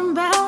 [0.00, 0.39] talking about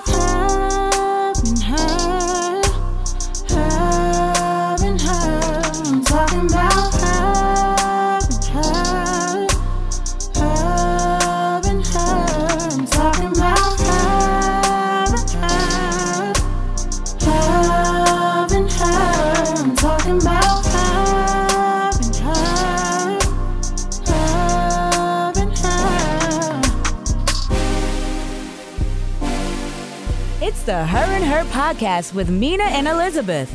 [31.93, 33.51] podcast with Mina and Elizabeth.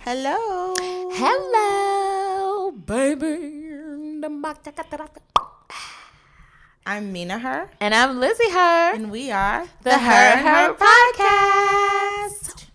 [0.00, 0.74] Hello.
[1.12, 3.60] Hello, baby.
[6.84, 8.94] I'm Mina Her, And I'm Lizzie Her.
[8.94, 12.66] and we are The Her and Her podcast.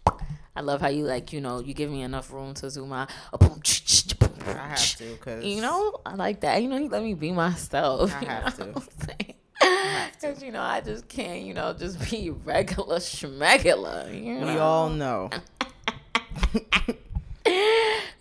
[0.55, 3.03] I love how you like, you know, you give me enough room to zoom uh,
[3.03, 3.11] out.
[3.33, 6.63] I have to because You know, I like that.
[6.63, 8.15] You know, you let me be myself.
[8.15, 9.33] I you have know to.
[9.73, 10.33] what I'm saying?
[10.33, 14.13] Because, you know, I just can't, you know, just be regular schmegular.
[14.13, 14.53] You know?
[14.53, 15.29] we all know.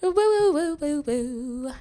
[0.03, 1.73] Woo, woo, woo, woo, woo.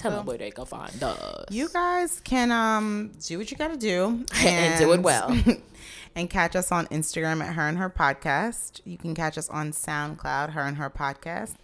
[0.00, 1.44] Tell them where they can find us.
[1.50, 5.36] You guys can um do what you got to do And do it well.
[6.16, 8.80] and catch us on Instagram at Her and Her Podcast.
[8.86, 11.56] You can catch us on SoundCloud, Her and Her Podcast.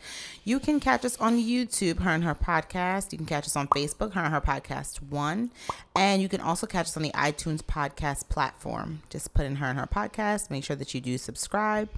[0.44, 3.10] You can catch us on YouTube, Her and Her Podcast.
[3.12, 5.50] You can catch us on Facebook, Her and Her Podcast One,
[5.94, 9.00] and you can also catch us on the iTunes podcast platform.
[9.08, 10.50] Just put in Her and Her Podcast.
[10.50, 11.88] Make sure that you do subscribe.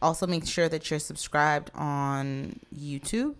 [0.00, 3.34] Also, make sure that you're subscribed on YouTube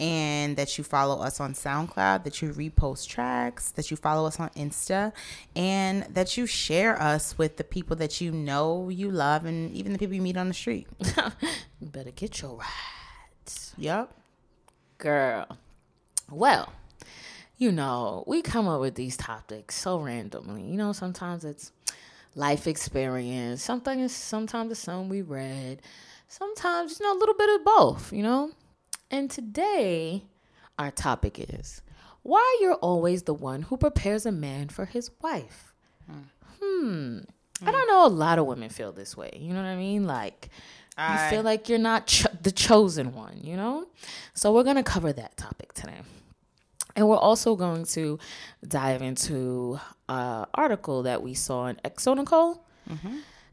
[0.00, 4.40] and that you follow us on SoundCloud, that you repost tracks, that you follow us
[4.40, 5.12] on Insta,
[5.54, 9.92] and that you share us with the people that you know, you love, and even
[9.92, 10.88] the people you meet on the street.
[11.80, 13.74] you better get your rights.
[13.76, 14.10] Yep.
[14.96, 15.46] Girl.
[16.30, 16.72] Well,
[17.58, 20.62] you know, we come up with these topics so randomly.
[20.62, 21.72] You know, sometimes it's
[22.34, 25.82] life experience, something is sometimes it's something we read,
[26.26, 28.50] sometimes, you know, a little bit of both, you know?
[29.10, 30.24] And today,
[30.78, 31.82] our topic is
[32.22, 35.72] why you're always the one who prepares a man for his wife.
[36.62, 37.18] Hmm.
[37.64, 38.06] I don't know.
[38.06, 39.30] A lot of women feel this way.
[39.34, 40.06] You know what I mean?
[40.06, 40.48] Like,
[40.98, 43.86] you I- feel like you're not cho- the chosen one, you know?
[44.34, 46.00] So, we're going to cover that topic today.
[46.96, 48.18] And we're also going to
[48.66, 49.78] dive into
[50.08, 52.60] an article that we saw in xoNecole.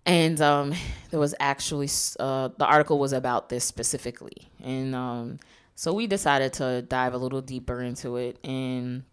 [0.08, 0.74] And um,
[1.12, 4.50] there was actually, uh, the article was about this specifically.
[4.64, 5.40] And um,
[5.76, 9.04] so we decided to dive a little deeper into it and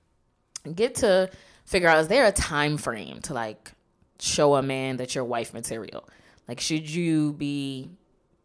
[0.72, 1.30] get to
[1.64, 3.72] figure out is there a time frame to like
[4.20, 6.08] show a man that you're wife material?
[6.46, 7.90] Like, should you be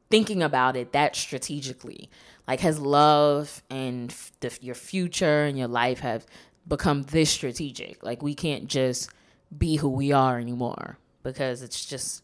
[0.10, 2.10] thinking about it that strategically?
[2.48, 6.26] Like, has love and the, your future and your life have
[6.68, 8.04] become this strategic?
[8.04, 9.12] Like, we can't just
[9.56, 12.24] be who we are anymore because it's just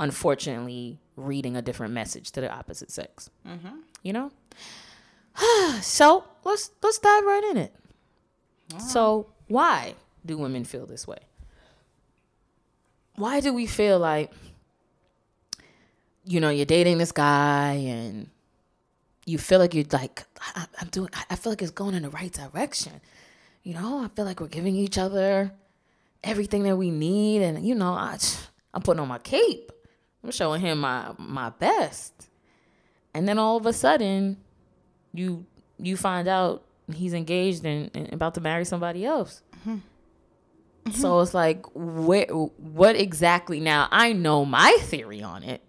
[0.00, 3.30] unfortunately reading a different message to the opposite sex.
[3.46, 3.76] Mm-hmm.
[4.02, 4.32] You know.
[5.80, 7.74] so let's let's dive right in it.
[8.78, 9.94] So why
[10.24, 11.18] do women feel this way?
[13.16, 14.32] Why do we feel like
[16.24, 18.28] you know you're dating this guy and
[19.26, 20.24] you feel like you're like
[20.54, 23.00] I, I'm doing I- I feel like it's going in the right direction.
[23.62, 25.52] You know, I feel like we're giving each other
[26.22, 28.18] everything that we need and you know, I
[28.72, 29.72] I'm putting on my cape.
[30.22, 32.28] I'm showing him my my best.
[33.14, 34.38] And then all of a sudden
[35.12, 35.46] you
[35.78, 39.42] you find out he's engaged and, and about to marry somebody else.
[39.66, 39.78] Mm-hmm.
[40.92, 43.60] So it's like, where, what exactly?
[43.60, 45.62] Now I know my theory on it,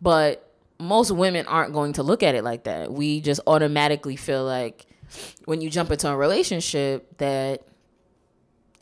[0.00, 2.92] but most women aren't going to look at it like that.
[2.92, 4.86] We just automatically feel like
[5.44, 7.62] when you jump into a relationship that,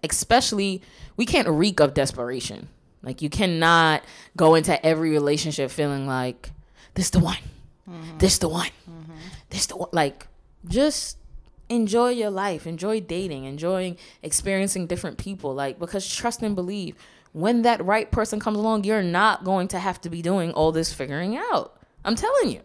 [0.03, 0.83] especially,
[1.17, 2.69] we can't reek of desperation.
[3.07, 4.03] Like you cannot
[4.37, 6.51] go into every relationship feeling like
[6.95, 7.39] this is the one,
[7.89, 8.19] mm-hmm.
[8.19, 9.13] this is the one, mm-hmm.
[9.49, 9.89] this the one.
[9.93, 10.27] Like
[10.69, 11.17] just
[11.69, 15.55] enjoy your life, enjoy dating, enjoying experiencing different people.
[15.55, 16.97] Like, because trust and believe,
[17.33, 20.73] when that right person comes along, you're not going to have to be doing all
[20.73, 21.79] this figuring out.
[22.05, 22.63] I'm telling you,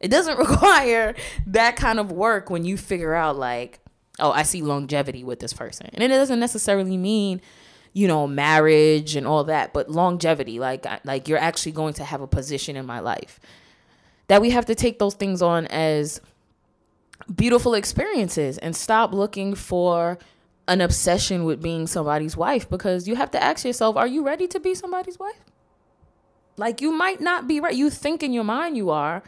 [0.00, 1.14] it doesn't require
[1.46, 3.80] that kind of work when you figure out, like,
[4.18, 5.88] oh, I see longevity with this person.
[5.92, 7.40] And it doesn't necessarily mean,
[7.98, 12.20] you know, marriage and all that, but longevity, like, like you're actually going to have
[12.20, 13.40] a position in my life.
[14.28, 16.20] That we have to take those things on as
[17.34, 20.16] beautiful experiences and stop looking for
[20.68, 24.46] an obsession with being somebody's wife because you have to ask yourself, are you ready
[24.46, 25.42] to be somebody's wife?
[26.56, 27.74] Like you might not be right.
[27.74, 29.24] You think in your mind you are,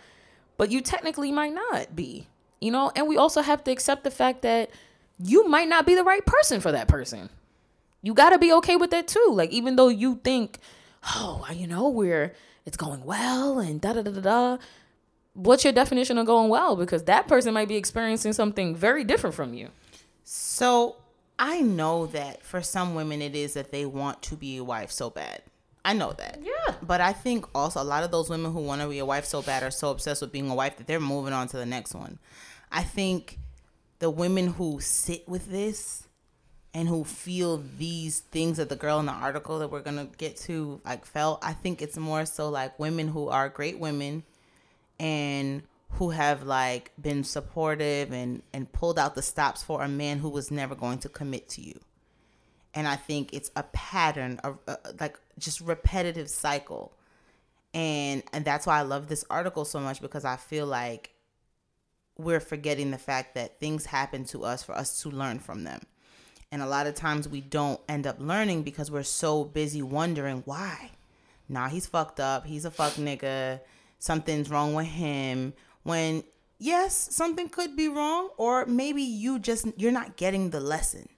[0.58, 2.28] but you technically might not be.
[2.60, 4.70] You know, and we also have to accept the fact that
[5.18, 7.30] you might not be the right person for that person.
[8.02, 9.30] You got to be okay with that too.
[9.32, 10.58] Like even though you think,
[11.14, 14.58] oh, you know, we're it's going well and da da da da da.
[15.34, 16.76] What's your definition of going well?
[16.76, 19.68] Because that person might be experiencing something very different from you.
[20.24, 20.96] So
[21.38, 24.90] I know that for some women, it is that they want to be a wife
[24.90, 25.42] so bad.
[25.84, 26.40] I know that.
[26.42, 26.74] Yeah.
[26.82, 29.24] But I think also a lot of those women who want to be a wife
[29.24, 31.64] so bad are so obsessed with being a wife that they're moving on to the
[31.64, 32.18] next one.
[32.70, 33.38] I think
[33.98, 36.06] the women who sit with this
[36.72, 40.36] and who feel these things that the girl in the article that we're gonna get
[40.36, 44.22] to like felt, I think it's more so like women who are great women
[44.98, 45.62] and
[45.92, 50.28] who have like been supportive and and pulled out the stops for a man who
[50.28, 51.78] was never going to commit to you.
[52.72, 56.92] And i think it's a pattern of uh, like just repetitive cycle.
[57.74, 61.10] And and that's why i love this article so much because i feel like
[62.18, 65.80] we're forgetting the fact that things happen to us for us to learn from them
[66.52, 70.42] and a lot of times we don't end up learning because we're so busy wondering
[70.44, 70.90] why
[71.48, 73.60] nah he's fucked up he's a fuck nigga
[73.98, 75.52] something's wrong with him
[75.82, 76.22] when
[76.58, 81.08] yes something could be wrong or maybe you just you're not getting the lesson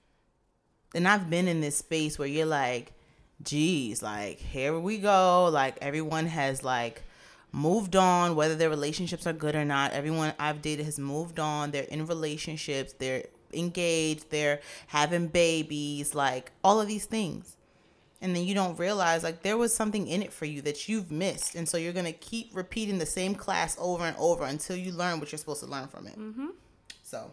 [0.93, 2.93] and I've been in this space where you're like,
[3.41, 5.49] geez, like here we go.
[5.51, 7.03] Like everyone has like
[7.51, 9.93] moved on, whether their relationships are good or not.
[9.93, 11.71] Everyone I've dated has moved on.
[11.71, 17.57] They're in relationships, they're engaged, they're having babies, like all of these things.
[18.21, 21.11] And then you don't realize like there was something in it for you that you've
[21.11, 21.55] missed.
[21.55, 25.19] And so you're gonna keep repeating the same class over and over until you learn
[25.19, 26.17] what you're supposed to learn from it.
[26.17, 26.47] Mm-hmm.
[27.01, 27.31] So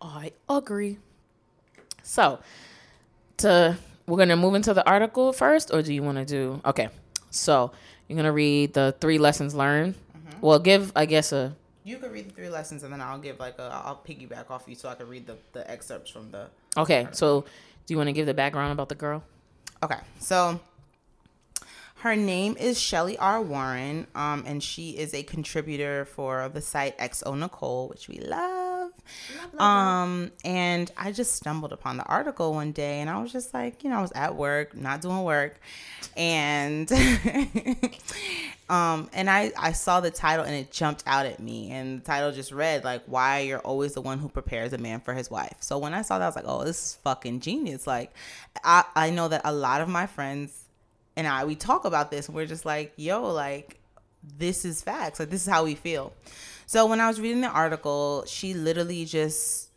[0.00, 0.98] I agree.
[2.02, 2.40] So,
[3.38, 3.76] to
[4.06, 6.60] we're gonna move into the article first, or do you want to do?
[6.64, 6.88] Okay,
[7.30, 7.72] so
[8.08, 9.94] you're gonna read the three lessons learned.
[10.40, 11.54] Well, give I guess a
[11.84, 14.64] You could read the three lessons, and then I'll give like a I'll piggyback off
[14.66, 16.46] you so I can read the the excerpts from the.
[16.76, 17.08] okay.
[17.12, 17.42] So,
[17.86, 19.22] do you want to give the background about the girl?
[19.82, 20.60] Okay, so
[21.96, 23.40] her name is Shelly R.
[23.40, 28.71] Warren, um, and she is a contributor for the site xoNecole, which we love.
[29.58, 33.84] Um, and I just stumbled upon the article one day, and I was just like,
[33.84, 35.60] you know, I was at work, not doing work,
[36.16, 36.90] and
[38.68, 42.04] um, and I I saw the title, and it jumped out at me, and the
[42.04, 45.30] title just read like, "Why you're always the one who prepares a man for his
[45.30, 48.12] wife." So when I saw that, I was like, "Oh, this is fucking genius!" Like,
[48.64, 50.62] I I know that a lot of my friends
[51.16, 53.78] and I we talk about this and we're just like, yo, like
[54.38, 55.20] this is facts.
[55.20, 56.12] Like this is how we feel.
[56.66, 59.70] So when I was reading the article, she literally just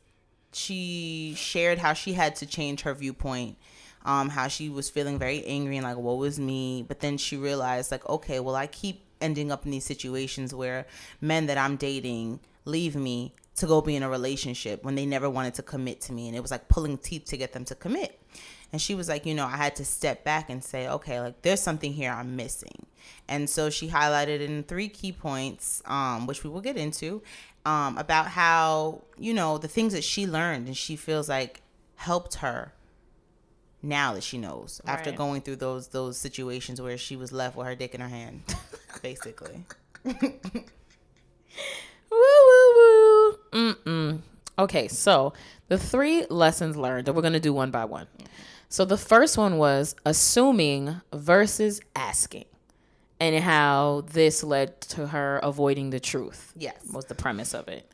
[0.54, 3.58] she shared how she had to change her viewpoint.
[4.06, 6.86] Um, how she was feeling very angry and like, what was me?
[6.88, 10.86] But then she realized, like, okay, well, I keep ending up in these situations where
[11.22, 15.30] men that I'm dating leave me to go be in a relationship when they never
[15.30, 16.28] wanted to commit to me.
[16.28, 18.20] And it was like pulling teeth to get them to commit.
[18.72, 21.42] And she was like, you know, I had to step back and say, okay, like
[21.42, 22.86] there's something here I'm missing.
[23.28, 27.22] And so she highlighted in three key points, um, which we will get into,
[27.66, 31.62] um, about how, you know, the things that she learned and she feels like
[31.96, 32.74] helped her
[33.82, 37.68] now that she knows after going through those those situations where she was left with
[37.68, 38.42] her dick in her hand,
[39.02, 39.64] basically.
[40.04, 40.14] Woo
[42.12, 43.40] woo woo.
[43.52, 44.22] Mm mm.
[44.58, 45.34] Okay, so
[45.68, 48.08] the three lessons learned, that we're gonna do one by one.
[48.70, 52.46] So the first one was assuming versus asking,
[53.20, 56.54] and how this led to her avoiding the truth.
[56.56, 56.76] Yes.
[56.92, 57.90] was the premise of it.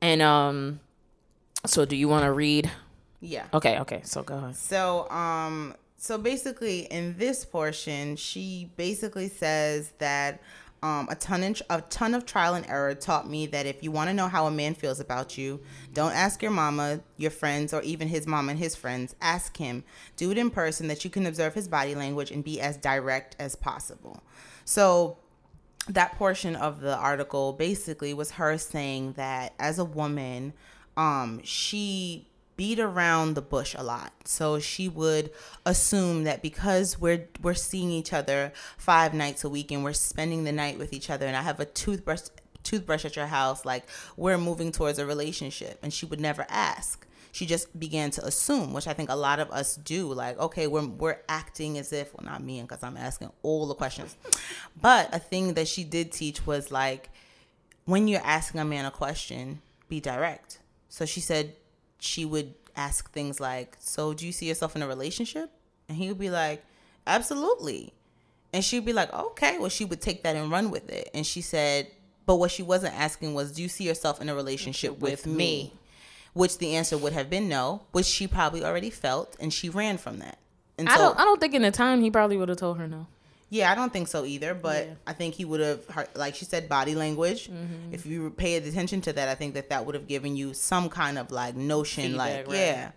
[0.00, 0.80] And um,
[1.66, 2.70] so do you want to read?
[3.20, 3.46] Yeah.
[3.52, 4.00] Okay, okay.
[4.04, 4.56] So go ahead.
[4.56, 10.40] So, um, so basically, in this portion, she basically says that
[10.82, 13.90] um, a ton of, a ton of trial and error taught me that if you
[13.90, 15.60] want to know how a man feels about you,
[15.92, 19.14] don't ask your mama, your friends, or even his mom and his friends.
[19.20, 19.84] Ask him.
[20.16, 23.36] Do it in person that you can observe his body language and be as direct
[23.38, 24.22] as possible.
[24.64, 25.18] So
[25.88, 30.54] that portion of the article basically was her saying that as a woman,
[30.96, 32.29] um, she
[32.60, 34.12] beat around the bush a lot.
[34.26, 35.30] So she would
[35.64, 40.44] assume that because we're we're seeing each other five nights a week and we're spending
[40.44, 42.20] the night with each other and I have a toothbrush
[42.62, 45.78] toothbrush at your house, like we're moving towards a relationship.
[45.82, 47.06] And she would never ask.
[47.32, 50.12] She just began to assume, which I think a lot of us do.
[50.12, 53.74] Like, okay, we're we're acting as if, well, not me, because I'm asking all the
[53.74, 54.14] questions.
[54.78, 57.08] But a thing that she did teach was like,
[57.86, 60.58] when you're asking a man a question, be direct.
[60.90, 61.54] So she said
[62.00, 65.50] she would ask things like, "So, do you see yourself in a relationship?"
[65.88, 66.64] And he would be like,
[67.06, 67.92] "Absolutely."
[68.52, 71.10] And she'd be like, "Okay." Well, she would take that and run with it.
[71.14, 71.88] And she said,
[72.26, 75.72] but what she wasn't asking was, "Do you see yourself in a relationship with, me?"
[76.32, 79.98] Which the answer would have been no, which she probably already felt, and she ran
[79.98, 80.38] from that.
[80.78, 81.18] and I so don't.
[81.18, 83.08] I don't think in the time he probably would have told her no.
[83.50, 84.54] Yeah, I don't think so either.
[84.54, 84.94] But Yeah.
[85.06, 87.50] I think he would have, like she said, body language.
[87.50, 87.92] Mm-hmm.
[87.92, 90.88] If you paid attention to that, I think that that would have given you some
[90.88, 92.56] kind of like notion, Feedback, like right.
[92.56, 92.90] yeah.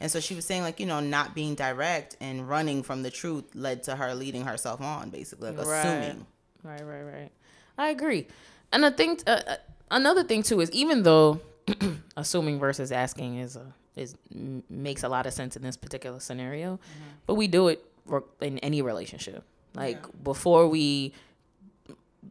[0.00, 3.10] And so she was saying, like you know, not being direct and running from the
[3.10, 6.26] truth led to her leading herself on, basically, like assuming.
[6.62, 7.30] Right, right, right.
[7.78, 8.26] I agree.
[8.72, 9.56] And I think uh, uh,
[9.90, 11.40] another thing too is even though
[12.16, 14.16] assuming versus asking is a is
[14.68, 16.78] makes a lot of sense in this particular scenario,
[17.26, 17.84] but we do it
[18.40, 19.44] in any relationship.
[19.74, 21.12] Like before we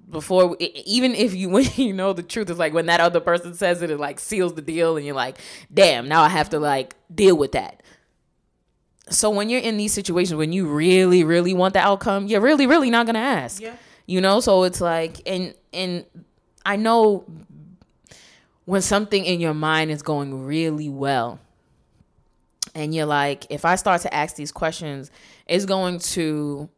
[0.10, 3.54] before even if you when you know the truth is like when that other person
[3.54, 5.38] says it it like seals the deal and you're like
[5.74, 7.82] damn now i have to like deal with that.
[9.12, 12.68] So when you're in these situations when you really really want the outcome you're really
[12.68, 13.76] really not gonna ask Yeah.
[14.06, 14.40] you know?
[14.40, 16.06] So it's like and and
[16.66, 17.26] i know
[18.66, 21.40] when something in your mind is going really well
[22.76, 25.10] and you're like if i start to ask these questions
[25.48, 26.70] it's going to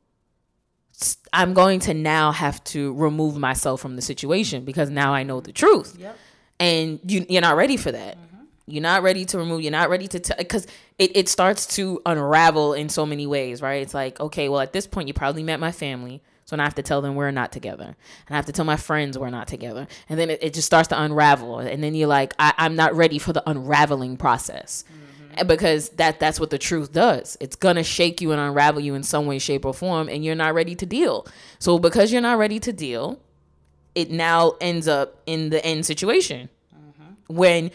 [1.33, 5.39] i'm going to now have to remove myself from the situation because now i know
[5.39, 6.17] the truth Yep.
[6.59, 8.17] and you you're not ready for that.
[8.17, 8.27] Mm-hmm.
[8.67, 9.61] You're not ready to remove.
[9.61, 10.65] You're not ready to tell because
[10.99, 13.81] it, it starts to unravel in so many ways, right?
[13.81, 16.65] It's like okay, well at this point you probably met my family, so now I
[16.67, 19.29] have to tell them we're not together, and I have to tell my friends we're
[19.29, 22.53] not together, and then it, it just starts to unravel, and then you're like I,
[22.57, 24.83] I'm not ready for the unraveling process.
[24.87, 24.97] Mm.
[25.31, 25.39] Mm-hmm.
[25.39, 27.37] And Because that that's what the truth does.
[27.39, 30.35] It's gonna shake you and unravel you in some way, shape, or form, and you're
[30.35, 31.25] not ready to deal.
[31.59, 33.19] So because you're not ready to deal,
[33.95, 37.35] it now ends up in the end situation mm-hmm.
[37.35, 37.71] when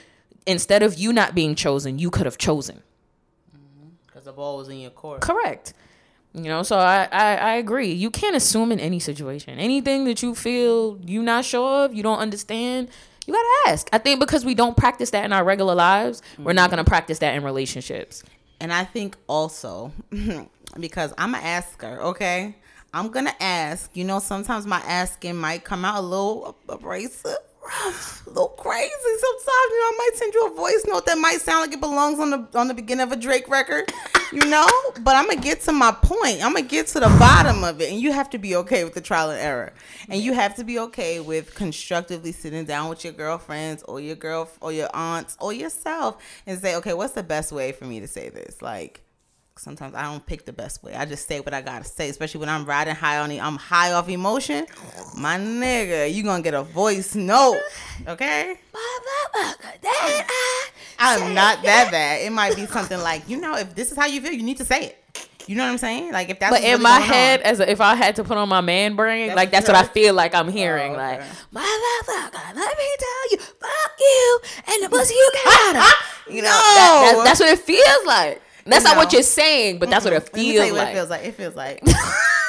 [0.46, 2.82] instead of you not being chosen, you could have chosen.
[3.54, 3.88] Mm-hmm.
[4.06, 5.20] Because the ball was in your court.
[5.20, 5.72] Correct.
[6.34, 7.92] You know, so I, I I agree.
[7.92, 9.58] You can't assume in any situation.
[9.58, 12.90] Anything that you feel you not sure of, you don't understand,
[13.26, 13.88] you gotta ask.
[13.92, 17.18] I think because we don't practice that in our regular lives, we're not gonna practice
[17.20, 18.22] that in relationships.
[18.60, 19.92] And I think also
[20.80, 22.56] because I'm an asker, okay?
[22.94, 23.90] I'm gonna ask.
[23.94, 27.36] You know, sometimes my asking might come out a little abrasive,
[27.66, 28.90] rough, a little crazy.
[28.90, 31.80] Sometimes, you know, I might send you a voice note that might sound like it
[31.80, 33.92] belongs on the on the beginning of a Drake record,
[34.32, 34.66] you know.
[35.00, 36.44] But I'm gonna get to my point.
[36.44, 38.94] I'm gonna get to the bottom of it, and you have to be okay with
[38.94, 39.72] the trial and error,
[40.08, 44.16] and you have to be okay with constructively sitting down with your girlfriends or your
[44.16, 48.00] girl or your aunts or yourself and say, okay, what's the best way for me
[48.00, 49.05] to say this, like
[49.58, 50.94] sometimes I don't pick the best way.
[50.94, 53.56] I just say what I gotta say, especially when I'm riding high on the I'm
[53.56, 54.66] high off emotion.
[55.16, 57.60] My nigga, you gonna get a voice note,
[58.06, 58.56] okay?
[60.98, 62.22] I'm not that bad.
[62.22, 64.56] It might be something like, you know, if this is how you feel, you need
[64.58, 65.02] to say it.
[65.46, 66.12] You know what I'm saying?
[66.12, 67.46] Like if that's But in really my head, on.
[67.46, 69.76] as a, if I had to put on my man brain, That's like that's what
[69.76, 70.94] I feel like I'm hearing.
[70.94, 71.20] Oh, Like,
[71.54, 75.94] motherfucker, let me tell you, fuck you, and the pussy you got.
[76.28, 76.50] you know, No.
[76.50, 78.42] that, that- that's what it feels like.
[78.66, 81.24] That's not what you're saying, but that's what it Let me tell feels like.
[81.24, 81.80] it feels like.
[81.84, 82.00] It feels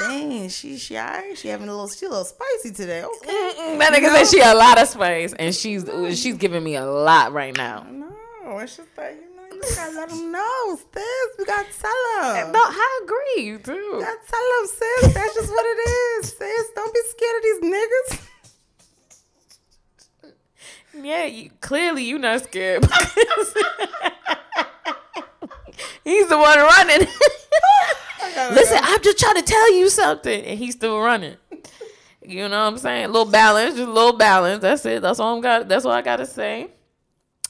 [0.07, 1.37] like, dang, she she alright.
[1.37, 3.03] She having a little, she a little spicy today.
[3.03, 3.53] Okay.
[3.59, 5.85] Mm, That nigga said she a lot of spice, and she's
[6.19, 7.85] she's giving me a lot right now.
[7.89, 11.03] No, it's just like you know, you gotta let them know, sis.
[11.37, 12.51] We gotta tell them.
[12.51, 13.73] No, I agree, you too.
[13.73, 15.13] You gotta tell them, sis.
[15.13, 16.67] That's just what it is, sis.
[16.75, 18.23] Don't be scared of these niggas.
[21.03, 22.87] Yeah, you, clearly you not scared.
[26.07, 27.07] he's the one running.
[28.55, 31.35] Listen, I'm just trying to tell you something, and he's still running.
[32.21, 33.05] You know what I'm saying?
[33.05, 34.61] A little balance, just a little balance.
[34.61, 35.01] That's it.
[35.01, 35.67] That's all I'm got.
[35.67, 36.69] That's all I gotta say.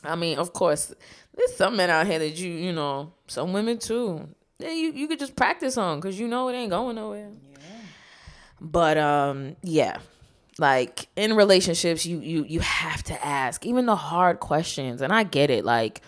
[0.03, 0.93] I mean, of course,
[1.35, 4.27] there's some men out here that you, you know, some women too.
[4.59, 7.29] You you could just practice on because you know it ain't going nowhere.
[7.29, 7.59] Yeah.
[8.61, 9.97] But um, yeah,
[10.59, 15.23] like in relationships, you you you have to ask even the hard questions, and I
[15.23, 15.65] get it.
[15.65, 16.01] Like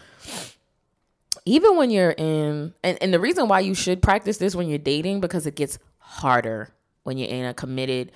[1.50, 4.77] even when you're in, and and the reason why you should practice this when you're
[4.77, 6.70] dating because it gets harder
[7.03, 8.12] when you're in a committed,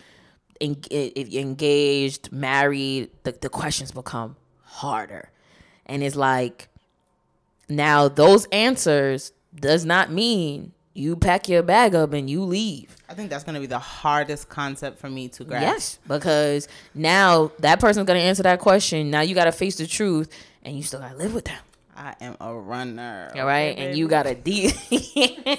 [0.61, 5.29] en- if you're engaged, married, the the questions become harder,
[5.87, 6.69] and it's like
[7.69, 12.95] now those answers does not mean you pack your bag up and you leave.
[13.09, 15.63] I think that's gonna be the hardest concept for me to grasp.
[15.63, 19.09] Yes, because now that person's gonna answer that question.
[19.09, 20.29] Now you gotta face the truth,
[20.61, 21.61] and you still gotta live with them.
[21.95, 23.31] I am a runner.
[23.35, 24.71] All right, and you got a D.
[24.89, 25.55] deal.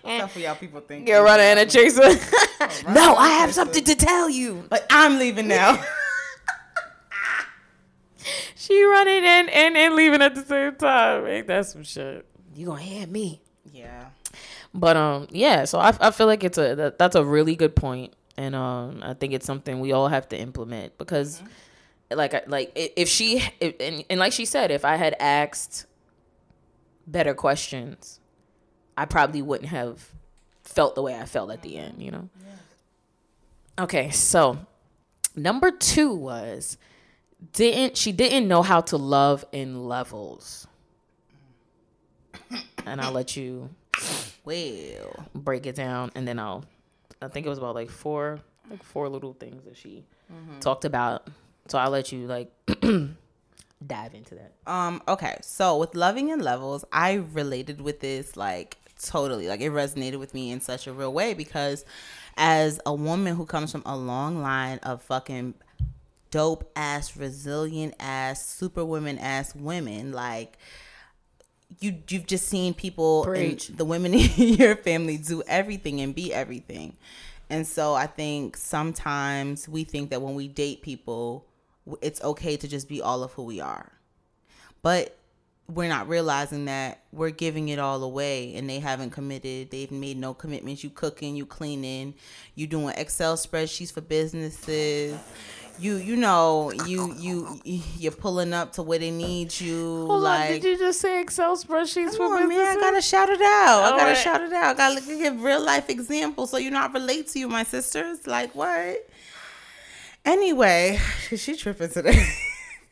[0.00, 1.08] Stuff for y'all people think.
[1.08, 2.08] You're a runner and a chaser.
[2.88, 4.64] no, I have something to tell you.
[4.68, 5.82] But I'm leaving now.
[8.54, 11.26] She running and, and and leaving at the same time.
[11.26, 12.26] Ain't that some shit?
[12.54, 13.40] You gonna hear me?
[13.72, 14.06] yeah.
[14.74, 15.64] But um, yeah.
[15.64, 19.00] So I, I feel like it's a that, that's a really good point, and um,
[19.02, 21.42] I think it's something we all have to implement because,
[22.10, 25.86] like, like if she if, and and like she said, if I had asked
[27.06, 28.20] better questions,
[28.96, 30.12] I probably wouldn't have
[30.62, 32.28] felt the way I felt at the end, you know?
[33.78, 34.58] Okay, so
[35.36, 36.78] number two was
[37.52, 40.66] didn't she didn't know how to love in levels.
[42.86, 43.70] And I'll let you
[44.44, 46.64] Well, break it down and then I'll
[47.22, 50.58] I think it was about like four like four little things that she mm-hmm.
[50.58, 51.28] talked about.
[51.68, 52.50] So I'll let you like
[53.86, 54.52] dive into that.
[54.66, 59.48] Um, okay, so with loving in levels, I related with this like totally.
[59.48, 61.84] Like it resonated with me in such a real way because
[62.36, 65.54] as a woman who comes from a long line of fucking
[66.30, 70.58] dope ass, resilient ass, superwoman ass women, like
[71.80, 76.96] you you've just seen people the women in your family do everything and be everything.
[77.50, 81.47] And so I think sometimes we think that when we date people,
[82.02, 83.92] it's okay to just be all of who we are.
[84.82, 85.18] But
[85.68, 89.70] we're not realizing that we're giving it all away and they haven't committed.
[89.70, 90.82] They've made no commitments.
[90.82, 92.14] You cooking, you cleaning,
[92.54, 95.18] you doing Excel spreadsheets for businesses.
[95.78, 100.06] You you know, you you you're pulling up to where they need you.
[100.06, 102.58] Hold like you just say Excel spreadsheets on, man.
[102.58, 103.84] I gotta shout it out.
[103.84, 104.16] I gotta Alright.
[104.16, 104.74] shout it out.
[104.74, 108.26] I gotta give real life examples so you know I relate to you, my sisters.
[108.26, 109.06] Like what?
[110.28, 111.00] Anyway,
[111.36, 112.22] she tripping today.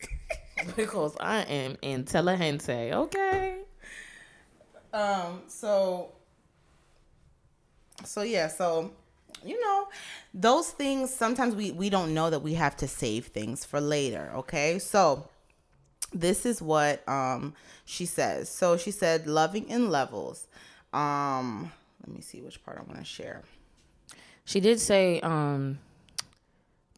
[0.77, 2.95] because I am intelligente.
[2.95, 3.59] Okay.
[4.95, 5.43] um.
[5.47, 6.13] So.
[8.05, 8.49] So yeah.
[8.49, 8.91] So,
[9.45, 9.89] you know,
[10.33, 11.13] those things.
[11.13, 14.33] Sometimes we we don't know that we have to save things for later.
[14.37, 14.79] Okay.
[14.79, 15.29] So.
[16.13, 17.53] This is what um
[17.85, 18.49] she says.
[18.49, 20.47] So she said loving in levels.
[20.95, 21.73] Um
[22.07, 23.43] let me see which part I want to share.
[24.45, 25.81] She did say um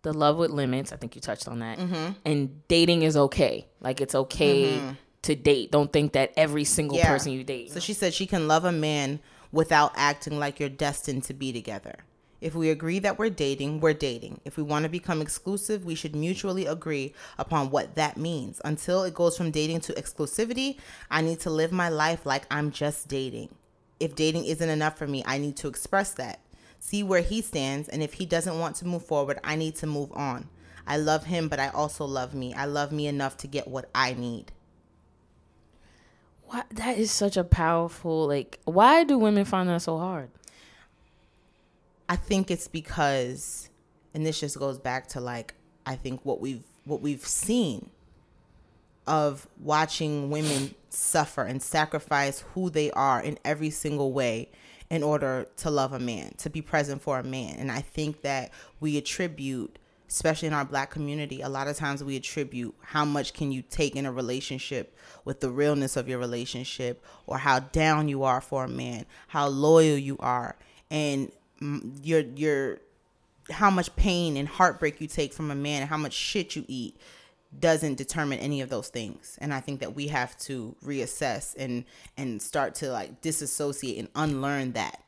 [0.08, 0.92] the love with limits.
[0.92, 1.78] I think you touched on that.
[1.78, 2.12] Mm-hmm.
[2.24, 3.66] And dating is okay.
[3.80, 4.90] Like it's okay mm-hmm.
[5.22, 5.70] to date.
[5.70, 7.08] Don't think that every single Yeah.
[7.08, 7.72] person you date.
[7.72, 9.20] So she said she can love a man
[9.52, 11.96] without acting like you're destined to be together.
[12.40, 14.40] If we agree that we're dating, we're dating.
[14.44, 18.60] If we want to become exclusive, we should mutually agree upon what that means.
[18.64, 20.78] Until it goes from dating to exclusivity,
[21.10, 23.48] I need to live my life like I'm just dating.
[23.98, 26.40] If dating isn't enough for me, I need to express that.
[26.78, 29.86] See where he stands, and if he doesn't want to move forward, I need to
[29.86, 30.48] move on.
[30.86, 32.54] I love him, but I also love me.
[32.54, 34.52] I love me enough to get what I need.
[36.44, 40.30] Why, that is such a powerful like why do women find that so hard?
[42.08, 43.68] I think it's because,
[44.14, 47.90] and this just goes back to like I think what we've what we've seen
[49.06, 54.48] of watching women suffer and sacrifice who they are in every single way
[54.90, 57.56] in order to love a man, to be present for a man.
[57.58, 62.02] And I think that we attribute, especially in our black community, a lot of times
[62.02, 66.18] we attribute how much can you take in a relationship with the realness of your
[66.18, 70.56] relationship or how down you are for a man, how loyal you are,
[70.90, 71.30] and
[72.02, 72.78] your your
[73.50, 76.64] how much pain and heartbreak you take from a man and how much shit you
[76.68, 76.98] eat
[77.58, 81.84] doesn't determine any of those things and i think that we have to reassess and
[82.16, 85.02] and start to like disassociate and unlearn that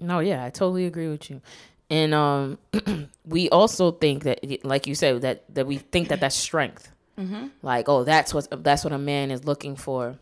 [0.00, 1.42] No, yeah, I totally agree with you.
[1.90, 2.58] And um,
[3.26, 6.90] we also think that, like you said, that that we think that that's strength.
[7.62, 10.16] Like, oh, that's what that's what a man is looking for.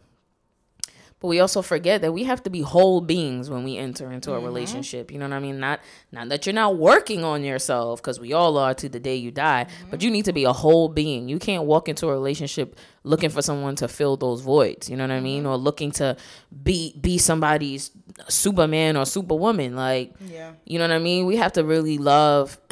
[1.21, 4.33] But we also forget that we have to be whole beings when we enter into
[4.33, 4.45] a mm-hmm.
[4.45, 5.11] relationship.
[5.11, 5.59] You know what I mean?
[5.59, 5.81] Not
[6.13, 9.31] not that you're not working on yourself, because we all are to the day you
[9.33, 9.67] die.
[9.69, 9.91] Mm-hmm.
[9.91, 11.29] But you need to be a whole being.
[11.29, 14.89] You can't walk into a relationship looking for someone to fill those voids.
[14.89, 15.43] You know what I mean?
[15.43, 15.53] Mm-hmm.
[15.53, 16.17] Or looking to
[16.63, 17.91] be be somebody's
[18.29, 19.75] superman or superwoman.
[19.75, 20.53] Like, Yeah.
[20.65, 21.27] you know what I mean?
[21.27, 22.59] We have to really love.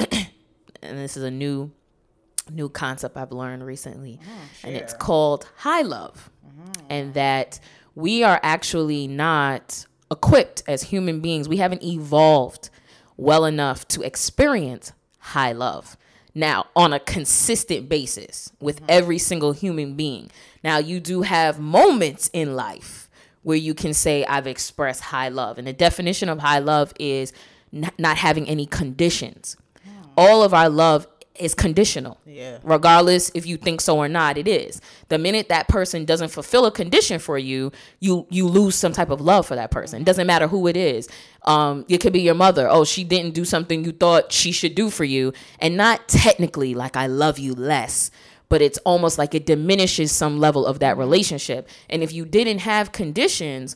[0.81, 1.71] and this is a new
[2.49, 6.29] new concept I've learned recently, oh, and it's called high love,
[6.89, 7.59] and that
[7.97, 11.49] we are actually not equipped as human beings.
[11.49, 12.69] We haven't evolved
[13.17, 15.97] well enough to experience high love.
[16.35, 18.85] Now, on a consistent basis with mm-hmm.
[18.89, 20.29] every single human being.
[20.63, 23.09] Now, you do have moments in life
[23.41, 25.57] where you can say, I've expressed high love.
[25.57, 27.33] And the definition of high love is
[27.71, 29.57] not having any conditions.
[29.83, 30.09] Hmm.
[30.15, 31.07] All of our love
[31.39, 32.19] is conditional.
[32.25, 32.59] Yeah.
[32.63, 34.81] Regardless if you think so or not, it is.
[35.09, 39.09] The minute that person doesn't fulfill a condition for you, you you lose some type
[39.09, 40.01] of love for that person.
[40.01, 41.07] It doesn't matter who it is.
[41.43, 42.67] Um, it could be your mother.
[42.69, 46.73] Oh, she didn't do something you thought she should do for you, and not technically
[46.73, 48.11] like I love you less,
[48.49, 51.67] but it's almost like it diminishes some level of that relationship.
[51.89, 53.75] And if you didn't have conditions,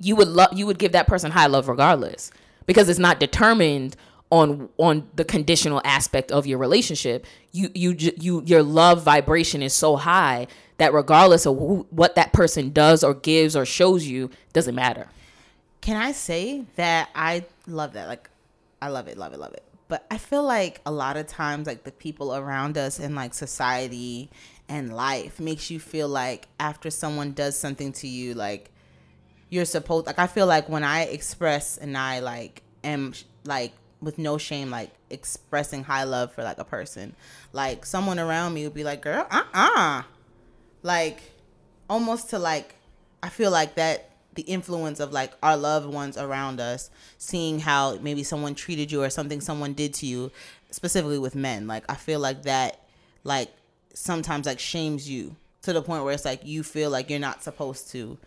[0.00, 2.30] you would love you would give that person high love regardless
[2.66, 3.96] because it's not determined
[4.32, 9.74] on on the conditional aspect of your relationship you you you your love vibration is
[9.74, 10.46] so high
[10.82, 11.56] that regardless of
[11.90, 15.06] what that person does or gives or shows you doesn't matter.
[15.80, 18.08] Can I say that I love that?
[18.08, 18.28] Like,
[18.80, 19.62] I love it, love it, love it.
[19.86, 23.32] But I feel like a lot of times, like the people around us in like
[23.32, 24.28] society
[24.68, 28.72] and life makes you feel like after someone does something to you, like
[29.50, 30.06] you're supposed.
[30.06, 33.12] Like I feel like when I express and I like am
[33.44, 37.14] like with no shame, like expressing high love for like a person,
[37.52, 40.02] like someone around me would be like, "Girl, uh, uh
[40.82, 41.20] like
[41.88, 42.74] almost to like
[43.22, 47.96] I feel like that the influence of like our loved ones around us seeing how
[47.96, 50.30] maybe someone treated you or something someone did to you
[50.70, 51.66] specifically with men.
[51.66, 52.80] Like I feel like that
[53.24, 53.50] like
[53.94, 57.42] sometimes like shames you to the point where it's like you feel like you're not
[57.42, 58.18] supposed to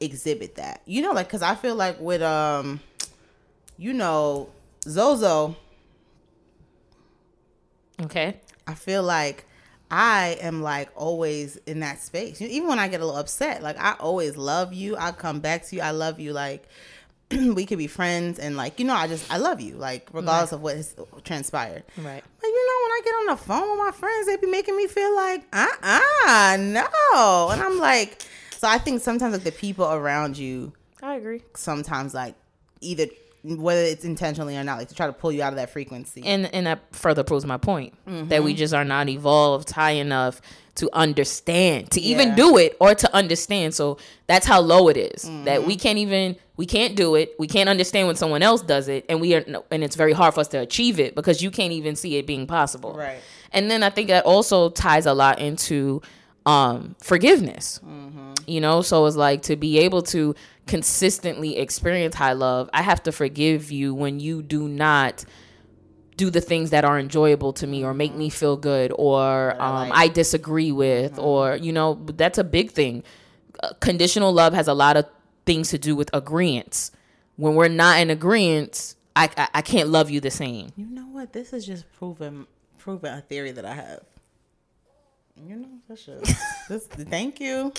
[0.00, 0.82] exhibit that.
[0.84, 2.80] You know like cuz I feel like with um
[3.78, 4.50] you know
[4.88, 5.56] Zozo
[8.00, 8.40] Okay.
[8.66, 9.44] I feel like
[9.90, 12.40] I am like always in that space.
[12.40, 14.96] Even when I get a little upset, like I always love you.
[14.96, 15.82] I come back to you.
[15.82, 16.32] I love you.
[16.32, 16.66] Like
[17.30, 20.52] we could be friends and like you know I just I love you like regardless
[20.52, 21.84] of what has transpired.
[21.96, 22.24] Right.
[22.40, 24.76] But you know when I get on the phone with my friends, they be making
[24.76, 28.22] me feel like uh uh no, and I'm like,
[28.56, 31.42] so I think sometimes like the people around you I agree.
[31.54, 32.34] sometimes like
[32.80, 33.06] either
[33.44, 36.22] whether it's intentionally or not, like to try to pull you out of that frequency.
[36.24, 38.44] And and that further proves my point that Mm-hmm.
[38.44, 40.40] we just are not evolved high enough
[40.76, 42.36] to understand, to even Yeah.
[42.36, 43.74] do it or to understand.
[43.74, 45.24] So that's how low it is.
[45.24, 45.44] Mm-hmm.
[45.44, 47.34] That we can't even we can't do it.
[47.38, 50.34] We can't understand when someone else does it, and we are and it's very hard
[50.34, 52.94] for us to achieve it because you can't even see it being possible.
[52.94, 53.20] Right.
[53.52, 56.00] And then I think that also ties a lot into
[56.46, 57.80] um forgiveness.
[58.46, 60.34] You know, so it's like to be able to
[60.66, 65.24] consistently experience high love, I have to forgive you when you do not
[66.16, 69.90] do the things that are enjoyable to me or make me feel good or um.
[69.92, 73.04] I disagree with or you know that's a big thing.
[73.62, 75.06] Uh, conditional love has a lot of
[75.46, 76.90] things to do with agreements.
[77.36, 80.72] When we're not in agreement, I, I I can't love you the same.
[80.76, 81.32] You know what?
[81.32, 82.46] This is just proving
[82.78, 84.00] proving a theory that I have.
[85.36, 86.86] You know, that's just this.
[86.86, 87.72] Thank you,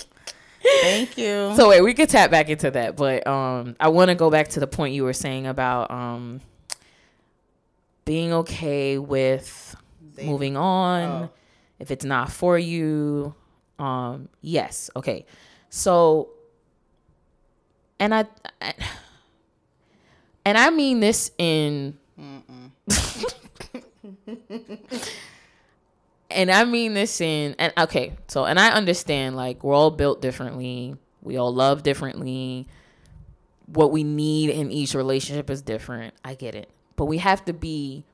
[0.82, 1.52] thank you.
[1.56, 4.48] So wait, we could tap back into that, but um, I want to go back
[4.48, 6.40] to the point you were saying about um,
[8.04, 9.74] being okay with
[10.22, 11.30] moving on Oh.
[11.78, 13.34] if it's not for you.
[13.78, 15.24] Um, yes, okay.
[15.70, 16.30] So,
[17.98, 18.26] and I,
[18.60, 18.74] I
[20.44, 21.96] and I mean this in.
[26.34, 30.20] and I mean this in and okay, so and I understand like we're all built
[30.20, 30.96] differently.
[31.22, 32.68] We all love differently.
[33.66, 36.14] What we need in each relationship is different.
[36.24, 36.68] I get it.
[36.96, 38.04] But we have to be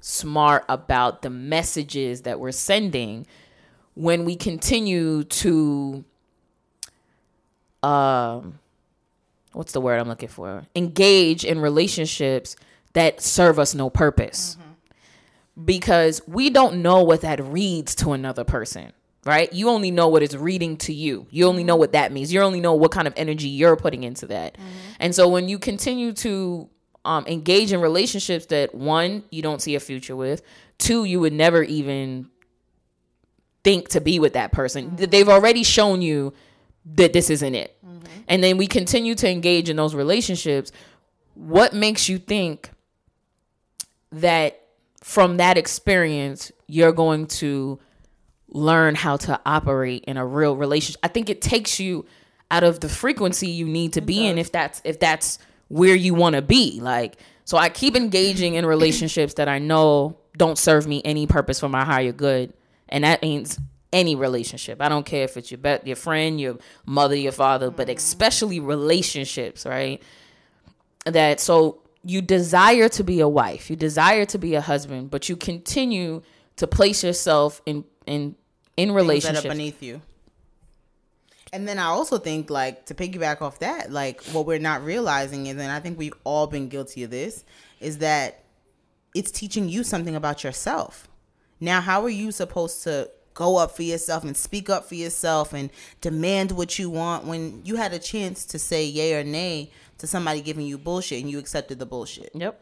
[0.00, 3.26] smart about the messages that we're sending
[3.94, 6.04] when we continue to
[7.82, 8.58] um
[9.52, 10.66] what's the word I'm looking for?
[10.74, 12.56] Engage in relationships
[12.94, 14.56] that serve us no purpose
[15.62, 18.92] because we don't know what that reads to another person
[19.24, 19.52] right?
[19.52, 21.26] You only know what it's reading to you.
[21.30, 22.32] You only know what that means.
[22.32, 24.54] You only know what kind of energy you're putting into that.
[24.54, 24.66] Mm-hmm.
[25.00, 26.68] And so when you continue to
[27.04, 30.40] um, engage in relationships that one you don't see a future with
[30.78, 32.28] two you would never even
[33.64, 34.86] think to be with that person.
[34.86, 34.96] Mm-hmm.
[34.96, 36.32] Th- they've already shown you
[36.94, 37.76] that this isn't it.
[37.84, 38.06] Mm-hmm.
[38.28, 40.72] And then we continue to engage in those relationships.
[41.34, 42.70] What makes you think
[44.10, 44.61] that
[45.02, 47.78] from that experience you're going to
[48.48, 51.00] learn how to operate in a real relationship.
[51.02, 52.06] I think it takes you
[52.50, 55.38] out of the frequency you need to be in if that's if that's
[55.68, 60.18] where you want to be like so i keep engaging in relationships that i know
[60.36, 62.52] don't serve me any purpose for my higher good
[62.90, 63.58] and that means
[63.92, 64.80] any relationship.
[64.80, 67.96] I don't care if it's your be- your friend your mother your father but mm-hmm.
[67.96, 70.02] especially relationships right?
[71.04, 75.28] That so you desire to be a wife, you desire to be a husband, but
[75.28, 76.22] you continue
[76.56, 78.34] to place yourself in in
[78.76, 79.46] in things that are relationships.
[79.46, 80.02] beneath you.
[81.52, 85.46] And then I also think, like, to piggyback off that, like, what we're not realizing
[85.48, 87.44] is, and I think we've all been guilty of this,
[87.78, 88.42] is that
[89.14, 91.08] it's teaching you something about yourself.
[91.60, 95.52] Now, how are you supposed to go up for yourself and speak up for yourself
[95.52, 99.70] and demand what you want when you had a chance to say yay or nay
[100.02, 102.32] to somebody giving you bullshit and you accepted the bullshit?
[102.34, 102.60] Yep.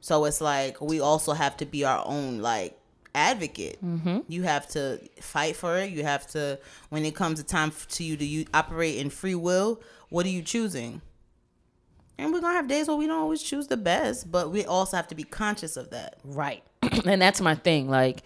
[0.00, 2.78] So it's like we also have to be our own like
[3.14, 3.82] advocate.
[3.82, 4.18] Mm-hmm.
[4.28, 5.90] You have to fight for it.
[5.90, 6.58] You have to
[6.90, 9.80] when it comes to time to you to you operate in free will.
[10.10, 11.00] What are you choosing?
[12.18, 14.98] And we're gonna have days where we don't always choose the best, but we also
[14.98, 16.18] have to be conscious of that.
[16.24, 16.62] Right.
[17.06, 18.22] and that's my thing like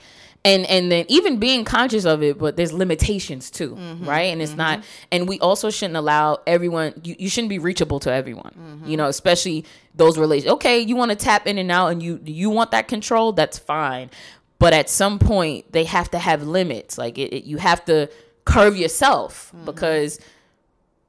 [0.47, 4.09] and and then even being conscious of it but there's limitations too mm-hmm.
[4.09, 4.33] right?
[4.33, 5.09] And it's not mm-hmm.
[5.13, 9.07] and we also shouldn't allow everyone you, you shouldn't be reachable to everyone you know
[9.07, 12.71] especially those relations okay you want to tap in and out and you you want
[12.71, 14.11] that control that's fine.
[14.59, 18.09] But at some point they have to have limits like it, it- you have to
[18.45, 19.67] curve yourself mm-hmm.
[19.67, 20.19] because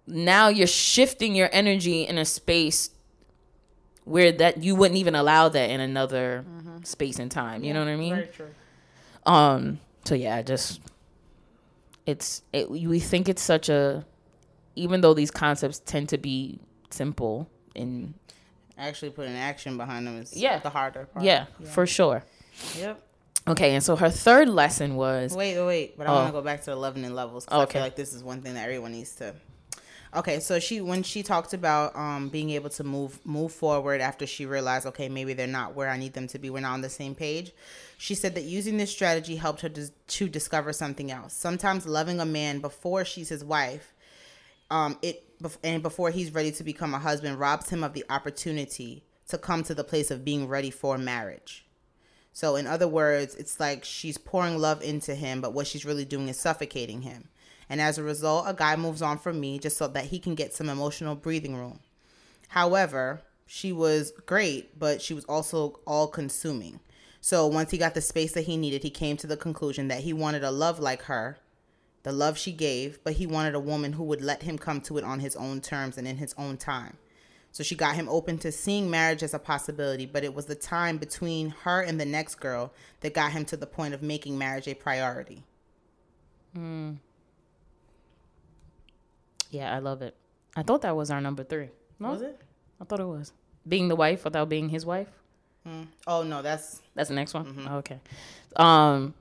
[0.06, 2.90] now you're shifting your energy in a space
[4.06, 6.46] where that you wouldn't even allow that in another
[6.84, 7.64] space and time.
[7.64, 8.28] You know what I mean?
[9.28, 9.80] Um.
[10.06, 10.82] So yeah, just
[12.06, 14.06] it's it, we think it's such a
[14.76, 16.60] even though these concepts tend to be
[16.90, 18.14] simple and
[18.80, 20.60] Actually, putting action behind them is Yeah.
[20.60, 21.26] the harder part.
[21.26, 22.24] yeah, for sure.
[22.78, 23.02] Yep.
[23.48, 25.98] Okay, and so her third lesson was Wait, wait, wait.
[25.98, 26.14] But I Oh.
[26.16, 27.46] want to go back to the loving in levels.
[27.46, 27.74] 'cause I Okay.
[27.74, 29.34] feel like this is one thing that everyone needs to.
[30.16, 34.26] Okay, so she when she talked about um being able to move move forward after
[34.26, 36.82] she realized okay maybe they're not where I need them to be we're not on
[36.82, 37.52] the same page.
[37.98, 41.34] She said that using this strategy helped her to, to discover something else.
[41.34, 43.94] Sometimes loving a man before she's his wife,
[44.70, 45.24] um it
[45.64, 49.64] and before he's ready to become a husband robs him of the opportunity to come
[49.64, 51.66] to the place of being ready for marriage.
[52.38, 56.06] So, in other words, it's like she's pouring love into him, but what she's really
[56.06, 57.30] doing is suffocating him.
[57.70, 60.36] And as a result, a guy moves on from me just so that he can
[60.36, 61.80] get some emotional breathing room.
[62.50, 66.80] However, she was great, but she was also all consuming.
[67.20, 70.02] So, once he got the space that he needed, he came to the conclusion that
[70.02, 71.38] he wanted a love like her,
[72.04, 74.98] the love she gave, but he wanted a woman who would let him come to
[74.98, 76.98] it on his own terms and in his own time.
[77.52, 80.56] So she got him open to seeing marriage as a possibility, but it was the
[80.56, 84.38] time between her and the next girl that got him to the point of making
[84.38, 85.44] marriage a priority.
[86.54, 86.94] Hmm.
[89.50, 90.16] Yeah, I love it.
[90.56, 91.70] I thought that was our number three.
[92.00, 92.40] No, Was it?
[92.80, 93.34] I thought it was
[93.68, 95.08] being the wife without being his wife.
[96.08, 97.68] Oh no, that's That's the next one.
[97.70, 98.00] Okay.
[98.56, 99.14] Um,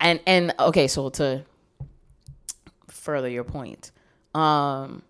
[0.00, 1.44] and and okay, so to
[2.88, 3.90] further your point,
[4.34, 5.02] um,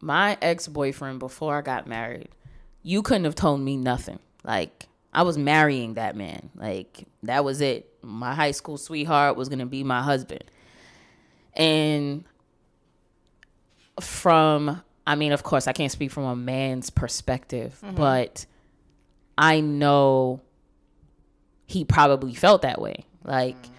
[0.00, 2.30] my ex boyfriend before I got married,
[2.82, 4.18] you couldn't have told me nothing.
[4.42, 6.50] Like I was marrying that man.
[6.56, 7.88] Like that was it.
[8.02, 10.44] My high school sweetheart was gonna be my husband,
[11.54, 12.24] and
[14.00, 17.94] from I mean, of course, I can't speak from a man's perspective, mm-hmm.
[17.94, 18.46] but
[19.36, 20.40] I know
[21.66, 23.04] he probably felt that way.
[23.24, 23.70] Like mm.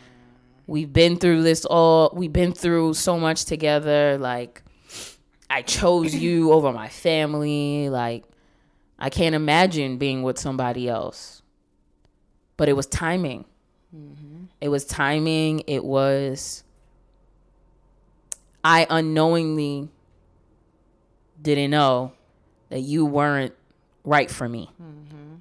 [0.67, 4.63] we've been through this all we've been through so much together like
[5.49, 8.23] I chose you over my family like
[8.97, 11.41] I can't imagine being with somebody else.
[12.57, 13.43] But it was timing.
[13.93, 14.45] Mm-hmm.
[14.61, 15.63] It was timing.
[15.67, 16.63] It was
[18.63, 19.89] I unknowingly
[21.45, 22.11] didn't know
[22.69, 23.53] that you weren't
[24.03, 25.35] right for me mm-hmm.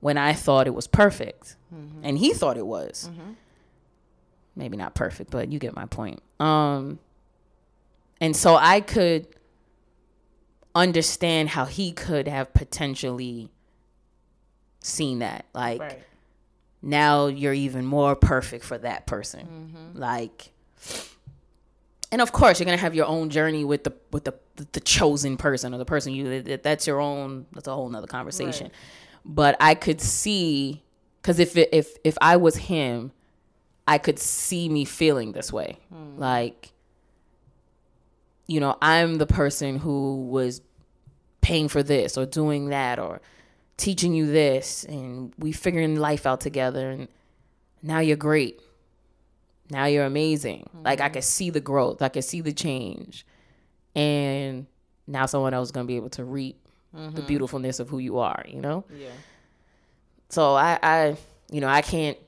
[0.00, 2.00] when I thought it was perfect, mm-hmm.
[2.02, 3.08] and he thought it was.
[3.10, 3.32] Mm-hmm.
[4.56, 6.22] Maybe not perfect, but you get my point.
[6.38, 6.98] Um,
[8.20, 9.26] and so I could
[10.74, 13.50] understand how he could have potentially
[14.80, 16.02] seen that, like right.
[16.82, 20.50] now you're even more perfect for that person, like.
[22.14, 24.34] And of course, you're gonna have your own journey with the with the
[24.72, 27.46] the chosen person or the person you that- that's your own.
[27.52, 28.70] That's a whole nother conversation
[29.24, 30.82] but I could see
[31.20, 33.10] because if it, if if I was him,
[33.88, 35.78] I could see me feeling this way.
[35.92, 36.18] Hmm.
[36.18, 36.72] Like,
[38.46, 40.60] you know, I'm the person who was
[41.40, 43.20] paying for this or doing that or
[43.76, 47.08] teaching you this, and we figuring life out together, and
[47.82, 48.60] now you're great.
[49.70, 50.68] Now you're amazing.
[50.84, 51.14] Like I mm-hmm.
[51.14, 52.02] could see the growth.
[52.02, 53.26] I could see the change,
[53.94, 54.66] and
[55.06, 56.58] now someone else is gonna be able to reap
[56.92, 57.26] the mm-hmm.
[57.26, 58.44] beautifulness of who you are.
[58.46, 58.84] You know.
[58.96, 59.08] Yeah.
[60.28, 61.16] So I, I,
[61.50, 62.18] you know, I can't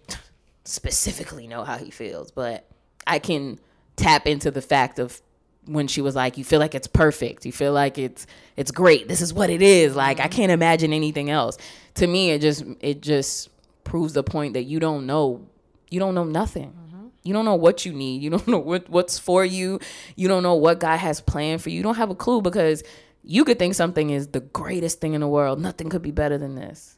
[0.65, 2.69] specifically know how he feels, but
[3.07, 3.59] I can
[3.97, 5.21] tap into the fact of
[5.67, 7.45] when she was like, "You feel like it's perfect.
[7.45, 9.09] You feel like it's it's great.
[9.09, 9.95] This is what it is.
[9.95, 10.33] Like I mm-hmm.
[10.33, 11.59] can't imagine anything else."
[11.95, 13.51] To me, it just it just
[13.85, 15.47] proves the point that you don't know,
[15.91, 16.77] you don't know nothing.
[17.27, 18.23] You don't know what you need.
[18.23, 19.81] You don't know what what's for you.
[20.15, 21.79] You don't know what God has planned for you.
[21.79, 22.83] You don't have a clue because
[23.23, 25.61] you could think something is the greatest thing in the world.
[25.61, 26.97] Nothing could be better than this.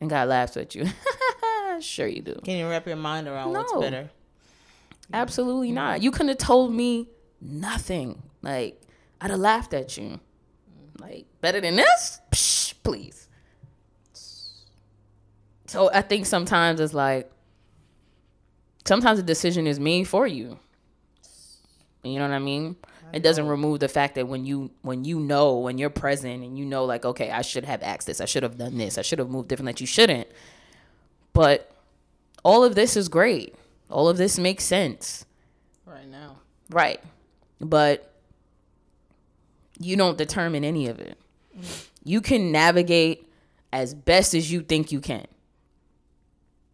[0.00, 0.86] And God laughs at you.
[1.80, 2.38] sure you do.
[2.44, 4.10] Can you wrap your mind around what's better?
[5.12, 6.02] Absolutely not.
[6.02, 7.08] You couldn't have told me
[7.40, 8.22] nothing.
[8.42, 8.80] Like
[9.20, 10.20] I'd have laughed at you.
[10.98, 12.20] Like better than this?
[12.30, 13.28] Psh, please.
[15.66, 17.30] So I think sometimes it's like
[18.84, 20.58] sometimes the decision is made for you.
[22.02, 22.76] You know what I mean?
[23.12, 26.58] It doesn't remove the fact that when you when you know when you're present and
[26.58, 29.02] you know like okay I should have asked this I should have done this I
[29.02, 30.28] should have moved different that you shouldn't,
[31.32, 31.72] but
[32.44, 33.54] all of this is great.
[33.90, 35.26] All of this makes sense.
[35.84, 36.38] Right now.
[36.70, 37.00] Right.
[37.60, 38.12] But
[39.78, 41.18] you don't determine any of it.
[41.58, 41.86] Mm.
[42.04, 43.28] You can navigate
[43.72, 45.26] as best as you think you can.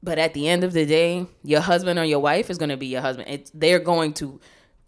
[0.07, 2.77] But at the end of the day, your husband or your wife is going to
[2.77, 3.29] be your husband.
[3.29, 4.39] It's, they're going to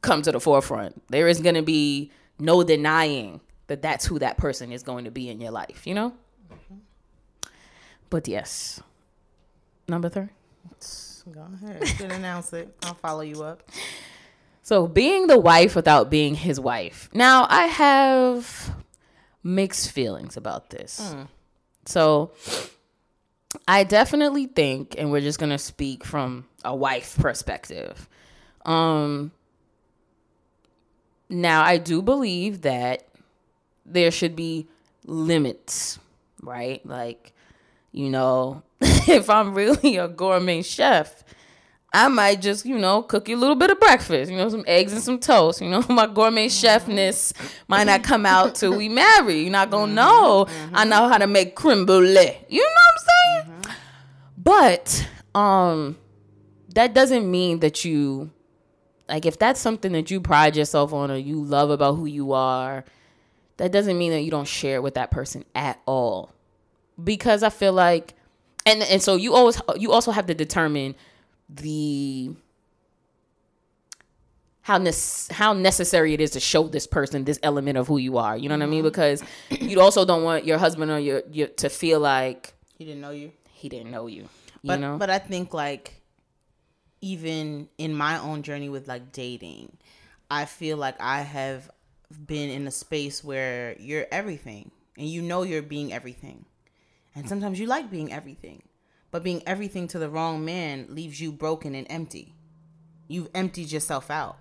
[0.00, 1.02] come to the forefront.
[1.08, 5.10] There is going to be no denying that that's who that person is going to
[5.10, 6.14] be in your life, you know?
[6.52, 6.76] Mm-hmm.
[8.10, 8.80] But yes.
[9.88, 10.28] Number three.
[11.32, 11.82] Go ahead.
[11.86, 12.72] You can announce it.
[12.84, 13.68] I'll follow you up.
[14.62, 17.10] So, being the wife without being his wife.
[17.12, 18.72] Now, I have
[19.42, 21.12] mixed feelings about this.
[21.12, 21.22] Hmm.
[21.86, 22.30] So,
[23.66, 28.08] I definitely think, and we're just going to speak from a wife perspective.
[28.66, 29.32] Um,
[31.30, 33.06] now, I do believe that
[33.86, 34.66] there should be
[35.06, 35.98] limits,
[36.42, 36.84] right?
[36.84, 37.32] Like,
[37.92, 41.24] you know, if I'm really a gourmet chef,
[41.90, 44.64] I might just, you know, cook you a little bit of breakfast, you know, some
[44.66, 45.62] eggs and some toast.
[45.62, 47.32] You know, my gourmet chefness
[47.66, 49.40] might not come out till we marry.
[49.40, 52.36] You're not gonna know I know how to make creme brulee.
[52.50, 52.88] You know
[53.38, 53.62] I'm?
[54.36, 55.98] But um
[56.74, 58.30] that doesn't mean that you
[59.08, 62.32] like if that's something that you pride yourself on or you love about who you
[62.32, 62.84] are,
[63.56, 66.32] that doesn't mean that you don't share it with that person at all.
[67.02, 68.14] Because I feel like
[68.66, 70.94] and and so you always you also have to determine
[71.48, 72.30] the
[74.62, 78.18] how nec- how necessary it is to show this person this element of who you
[78.18, 78.36] are.
[78.36, 78.82] You know what I mean?
[78.82, 83.00] Because you also don't want your husband or your, your to feel like He didn't
[83.00, 83.32] know you.
[83.52, 84.22] he didn't know you.
[84.22, 84.28] You
[84.68, 84.96] But know?
[84.98, 86.00] but I think like
[87.00, 89.76] even in my own journey with like dating,
[90.30, 91.70] I feel like I have
[92.26, 96.44] been in a space where you're everything and you know you're being everything.
[97.14, 98.62] And sometimes you like being everything.
[99.10, 102.34] But being everything to the wrong man leaves you broken and empty.
[103.08, 104.36] You've emptied yourself out.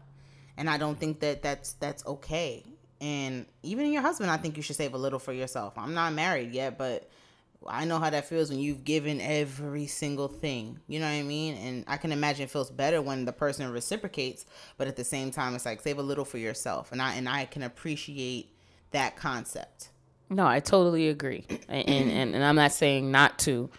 [0.57, 2.63] And I don't think that that's that's okay.
[2.99, 5.77] And even in your husband, I think you should save a little for yourself.
[5.77, 7.09] I'm not married yet, but
[7.67, 10.79] I know how that feels when you've given every single thing.
[10.87, 11.55] You know what I mean?
[11.55, 14.45] And I can imagine it feels better when the person reciprocates,
[14.77, 16.91] but at the same time it's like save a little for yourself.
[16.91, 18.53] And I and I can appreciate
[18.91, 19.89] that concept.
[20.29, 23.69] No, I totally agree, and, and and I'm not saying not to,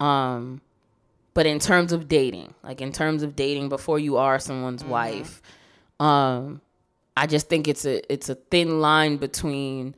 [0.00, 0.60] um,
[1.32, 5.40] but in terms of dating, like in terms of dating before you are someone's wife,
[6.00, 6.60] um,
[7.16, 9.94] I just think it's a it's a thin line between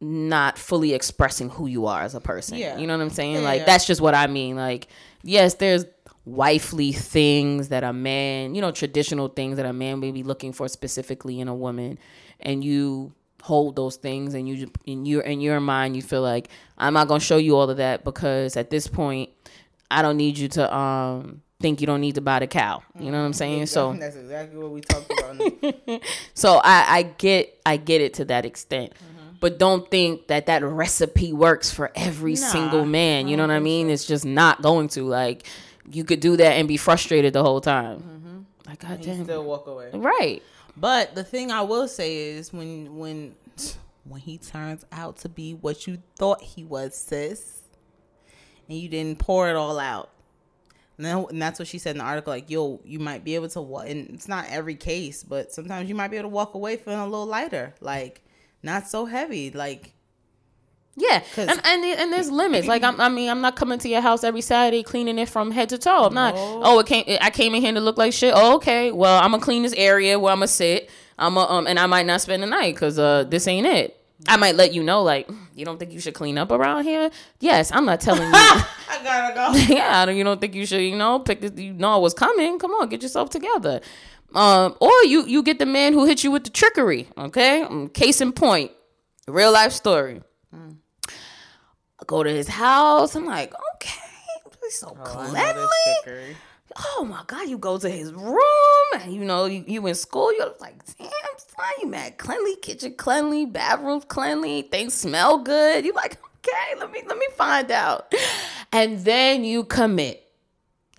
[0.00, 2.58] not fully expressing who you are as a person.
[2.58, 2.78] Yeah.
[2.78, 3.34] You know what I'm saying?
[3.36, 3.66] Yeah, like yeah.
[3.66, 4.56] that's just what I mean.
[4.56, 4.88] Like
[5.22, 5.84] yes, there's
[6.24, 10.52] wifely things that a man, you know, traditional things that a man may be looking
[10.52, 11.98] for specifically in a woman,
[12.40, 16.48] and you hold those things and you in your in your mind you feel like
[16.76, 19.30] I'm not gonna show you all of that because at this point
[19.90, 22.82] I don't need you to um think you don't need to buy the cow.
[22.98, 23.66] You know what I'm saying?
[23.66, 26.02] So that's exactly what we talked about.
[26.34, 28.94] so I, I get I get it to that extent.
[29.40, 33.26] But don't think that that recipe works for every Nah, single man.
[33.26, 33.88] You know what I mean?
[33.88, 35.04] It's just not going to.
[35.04, 35.46] Like
[35.90, 38.00] you could do that and be frustrated the whole time.
[38.00, 38.68] Mm-hmm.
[38.68, 39.24] Like God you damn.
[39.24, 39.90] still walk away.
[39.94, 40.42] Right.
[40.76, 43.34] But the thing I will say is when when
[44.04, 47.62] when he turns out to be what you thought he was, sis,
[48.68, 50.10] and you didn't pour it all out.
[50.98, 52.32] And, and that's what she said in the article.
[52.32, 55.94] Like, yo, you might be able to, and it's not every case, but sometimes you
[55.94, 58.22] might be able to walk away feeling a little lighter, like
[58.62, 59.50] not so heavy.
[59.50, 59.92] Like,
[60.96, 62.66] yeah, and, and and there's limits.
[62.66, 65.50] Like I'm, I mean, I'm not coming to your house every Saturday cleaning it from
[65.50, 66.04] head to toe.
[66.06, 66.34] I'm not.
[66.34, 66.60] No.
[66.62, 67.04] Oh, it came.
[67.20, 68.34] I came in here to look like shit.
[68.36, 68.92] Oh, okay.
[68.92, 70.90] Well, I'm gonna clean this area where I'm gonna sit.
[71.18, 73.99] I'm a, um, and I might not spend the night because uh, this ain't it.
[74.28, 77.10] I might let you know, like, you don't think you should clean up around here?
[77.40, 78.32] Yes, I'm not telling you.
[78.34, 79.58] I gotta go.
[79.74, 81.52] yeah, I don't- you don't think you should, you know, pick this.
[81.56, 82.58] You know it was coming.
[82.58, 83.80] Come on, get yourself together.
[84.34, 87.08] Um, or you you get the man who hit you with the trickery.
[87.18, 88.70] Okay, Um, case in point,
[89.26, 90.22] real life story.
[90.52, 93.14] I go to his house.
[93.16, 94.00] I'm like, okay,
[94.62, 95.40] he's so cleanly.
[96.76, 100.32] Oh my god, you go to his room, and you know you, you in school.
[100.36, 105.84] You're like, damn, son, you mad cleanly, kitchen cleanly, bathrooms cleanly, things smell good.
[105.84, 108.12] You like, okay, let me let me find out,
[108.72, 110.30] and then you commit,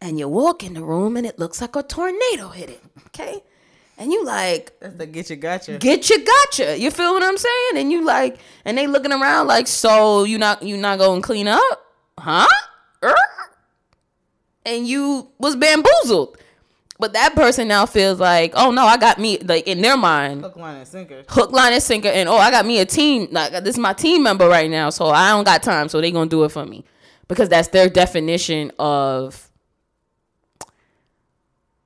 [0.02, 2.84] and you walk in the room, and it looks like a tornado hit it.
[3.08, 3.42] Okay,
[3.98, 5.78] and you like, That's the get you gotcha.
[5.78, 6.78] get you gotcha.
[6.78, 7.78] You feel what I'm saying?
[7.78, 11.26] And you like, and they looking around like, so you not you not going to
[11.26, 11.86] clean up,
[12.20, 12.48] huh?
[13.04, 13.16] Er?
[14.66, 16.38] And you was bamboozled.
[17.00, 20.44] But that person now feels like, oh no, I got me like in their mind,
[20.44, 21.24] Hook, line, and sinker.
[21.28, 23.28] hook, line, and sinker, and oh, I got me a team.
[23.32, 26.12] Like this is my team member right now, so I don't got time, so they
[26.12, 26.86] gonna do it for me.
[27.32, 29.50] because that's their definition of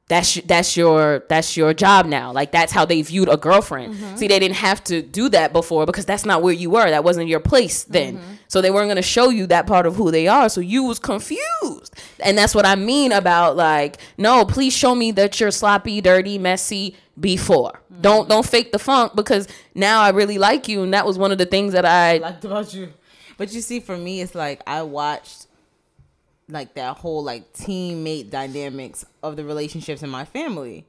[0.08, 4.16] that's that's your that's your job now like that's how they viewed a girlfriend mm-hmm.
[4.16, 7.04] see they didn't have to do that before because that's not where you were that
[7.04, 8.34] wasn't your place then mm-hmm.
[8.48, 10.84] so they weren't going to show you that part of who they are so you
[10.84, 15.52] was confused and that's what i mean about like no please show me that you're
[15.52, 20.84] sloppy dirty messy before don't don't fake the funk because now i really like you
[20.84, 22.92] and that was one of the things that i liked about you.
[23.38, 25.48] But you see, for me, it's like I watched
[26.48, 30.86] like that whole like teammate dynamics of the relationships in my family.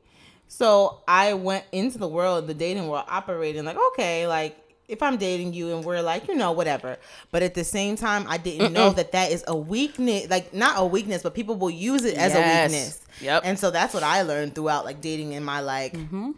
[0.48, 4.56] So I went into the world, the dating world, operating like, okay, like
[4.88, 6.96] if I'm dating you and we're like, you know, whatever.
[7.30, 10.74] But at the same time, I didn't know that that is a weakness, like not
[10.78, 12.36] a weakness, but people will use it as Yes.
[12.36, 13.00] a weakness.
[13.20, 13.42] Yep.
[13.44, 16.32] And so that's what I learned throughout like dating in my like Mm-hmm.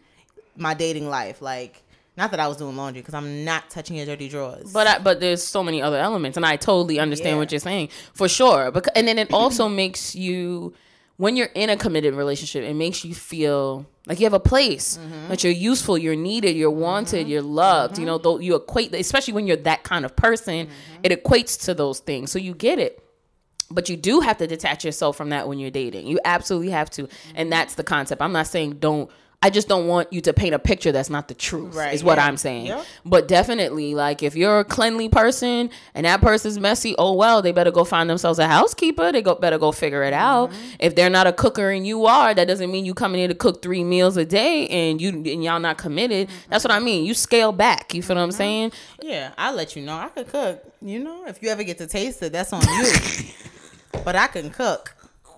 [0.57, 1.43] my dating life.
[1.43, 1.83] Like,
[2.17, 4.73] not that I was doing laundry because I'm not touching your dirty drawers.
[4.73, 7.39] But I, but there's so many other elements, and I totally understand Yeah.
[7.39, 8.71] what you're saying for sure.
[8.73, 10.75] Because and then it also makes you,
[11.19, 14.97] when you're in a committed relationship, it makes you feel like you have a place,
[14.99, 15.29] Mm-hmm.
[15.29, 17.99] that you're useful, you're needed, you're wanted, you're loved.
[17.99, 21.01] You know, though you equate, especially when you're that kind of person, Mm-hmm.
[21.03, 22.33] it equates to those things.
[22.33, 23.05] So you get it.
[23.71, 26.07] But you do have to detach yourself from that when you're dating.
[26.07, 27.03] You absolutely have to.
[27.03, 27.33] Mm-hmm.
[27.35, 28.23] And that's the concept.
[28.23, 29.11] I'm not saying don't
[29.41, 31.76] I just don't want you to paint a picture that's not the truth.
[31.76, 32.26] Right, Is what yeah.
[32.26, 32.76] I'm saying.
[33.05, 37.53] But definitely, like if you're a cleanly person and that person's messy, oh well, they
[37.53, 39.12] better go find themselves a housekeeper.
[39.12, 40.51] They go better go figure it out.
[40.51, 40.70] Mm-hmm.
[40.80, 43.34] If they're not a cooker and you are, that doesn't mean you coming in to
[43.34, 46.26] cook three meals a day and you and y'all not committed.
[46.26, 46.51] Mm-hmm.
[46.51, 47.05] That's what I mean.
[47.05, 47.95] You scale back.
[47.95, 48.72] You feel what I'm saying?
[49.01, 49.97] Yeah, I'll let you know.
[49.97, 50.64] I can cook.
[50.82, 52.93] You know, if you ever get to taste it, that's on you.
[54.05, 54.97] but I can cook.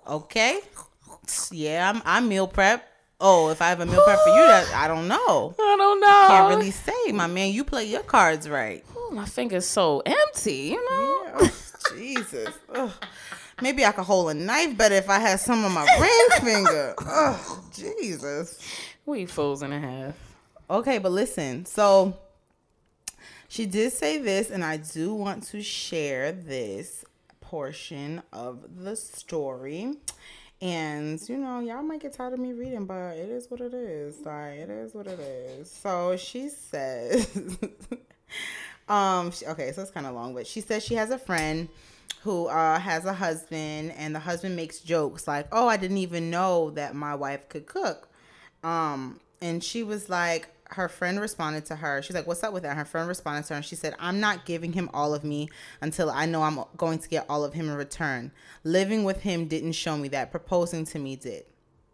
[0.08, 0.60] Okay.
[1.52, 2.89] Yeah, I'm, I meal prep.
[3.20, 5.54] Oh, if I have a meal prep for you, that I don't know.
[5.58, 6.06] I don't know.
[6.06, 7.52] I can't really say, my man.
[7.52, 8.84] You play your cards right.
[9.12, 10.74] My finger's so empty.
[10.74, 11.22] You know.
[11.26, 11.50] Yeah, oh,
[11.96, 12.54] Jesus.
[12.74, 12.90] Ugh.
[13.60, 16.94] Maybe I could hold a knife better if I had some on my ring finger.
[17.00, 18.58] Oh, Jesus.
[19.04, 20.14] We fools and a half.
[20.70, 21.66] Okay, but listen.
[21.66, 22.16] So
[23.48, 27.04] she did say this, and I do want to share this
[27.40, 29.94] portion of the story.
[30.62, 33.72] And you know, y'all might get tired of me reading, but it is what it
[33.72, 34.18] is.
[34.24, 35.70] Like it is what it is.
[35.70, 37.28] So she says,
[38.88, 41.68] um, she- okay, so it's kind of long, but she says she has a friend
[42.22, 46.30] who uh, has a husband, and the husband makes jokes like, "Oh, I didn't even
[46.30, 48.08] know that my wife could cook."
[48.62, 52.02] Um, and she was like, her friend responded to her.
[52.02, 54.20] She's like, "What's up with that?" Her friend responded to her, and she said, "I'm
[54.20, 55.48] not giving him all of me
[55.80, 58.32] until I know I'm going to get all of him in return.
[58.64, 60.30] Living with him didn't show me that.
[60.30, 61.44] Proposing to me did."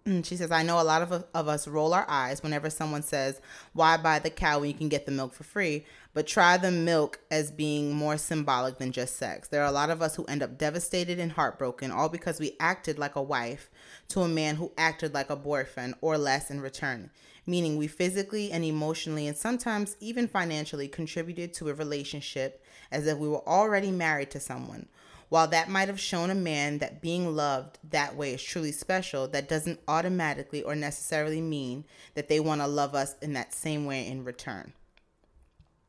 [0.07, 3.03] Mm, She says, I know a lot of, of us roll our eyes whenever someone
[3.03, 3.41] says,
[3.73, 5.85] Why buy the cow when you can get the milk for free?
[6.15, 9.49] But try the milk as being more symbolic than just sex.
[9.49, 12.57] There are a lot of us who end up devastated and heartbroken, all because we
[12.61, 13.69] acted like a wife
[14.11, 17.11] to a man who acted like a boyfriend or less in return.
[17.47, 23.19] Meaning, we physically and emotionally, and sometimes even financially, contributed to a relationship as if
[23.19, 24.89] we were already married to someone.
[25.29, 29.27] While that might have shown a man that being loved that way is truly special,
[29.29, 31.85] that doesn't automatically or necessarily mean
[32.15, 34.73] that they want to love us in that same way in return.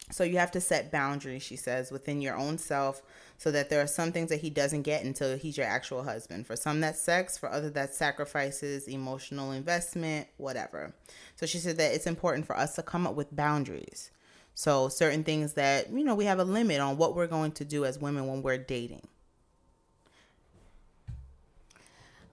[0.10, 3.02] So you have to set boundaries, she says, within your own self
[3.38, 6.48] so that there are some things that he doesn't get until he's your actual husband.
[6.48, 7.38] For some, that's sex.
[7.38, 10.94] For others, that's sacrifices, emotional investment, whatever.
[11.36, 14.12] So she said that it's important for us to come up with boundaries.
[14.56, 17.66] So certain things that, you know, we have a limit on what we're going to
[17.66, 19.08] do as women when we're dating.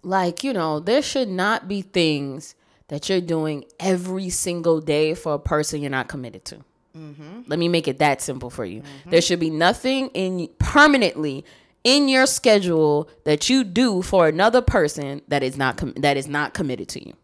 [0.05, 2.55] like you know there should not be things
[2.89, 6.63] that you're doing every single day for a person you're not committed to
[6.97, 7.43] Mm-hmm.
[7.49, 9.11] let me make it that simple for you mm-hmm.
[9.11, 11.45] there should be nothing in permanently
[11.83, 16.29] in your schedule that you do for another person that is not com- that is
[16.29, 17.15] not committed to you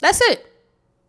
[0.00, 0.46] that's it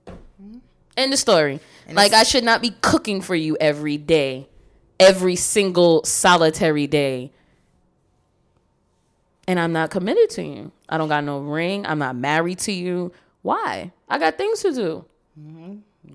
[0.06, 0.60] mm-hmm.
[0.98, 1.60] end the story
[1.94, 4.48] like i should not be cooking for you every day
[5.00, 7.32] every single solitary day
[9.48, 10.72] and I'm not committed to you.
[10.88, 11.86] I don't got no ring.
[11.86, 13.12] I'm not married to you.
[13.42, 13.92] Why?
[14.08, 15.06] I got things to do.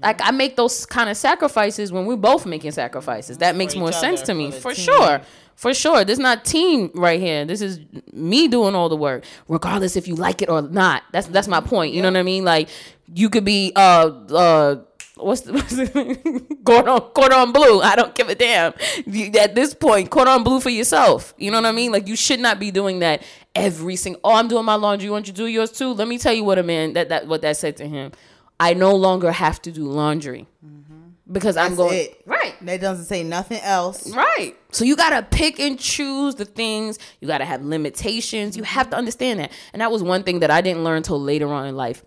[0.03, 3.39] Like I make those kind of sacrifices when we're both making sacrifices.
[3.39, 5.21] That makes more sense to me, for sure.
[5.55, 6.05] For sure.
[6.05, 7.45] This is not team right here.
[7.47, 7.81] This is
[8.13, 11.03] me doing all the work, regardless if you like it or not.
[11.13, 11.95] That's that's my point.
[11.95, 12.45] You know what I mean?
[12.45, 12.69] Like
[13.15, 14.77] you could be uh uh
[15.17, 18.75] what's the, what's the cordon cordon bleu I don't give a damn.
[19.07, 21.33] You- At this point, cordon bleu for yourself.
[21.39, 21.91] You know what I mean?
[21.91, 23.23] Like you should not be doing that
[23.55, 24.21] every single.
[24.25, 25.07] Oh, I'm doing my laundry.
[25.07, 25.93] You want you to do yours too?
[25.95, 28.13] Let me tell you what a man that that what that said to him.
[28.59, 30.47] I no longer have to do laundry.
[30.65, 31.33] Mm-hmm.
[31.33, 32.23] because I'm going it.
[32.27, 32.55] right.
[32.63, 34.11] That doesn't say nothing else.
[34.15, 34.55] Right.
[34.71, 36.99] So you got to pick and choose the things.
[37.21, 38.57] You got to have limitations.
[38.57, 39.53] You have to understand that.
[39.73, 42.03] And that was one thing that I didn't learn till later on in life.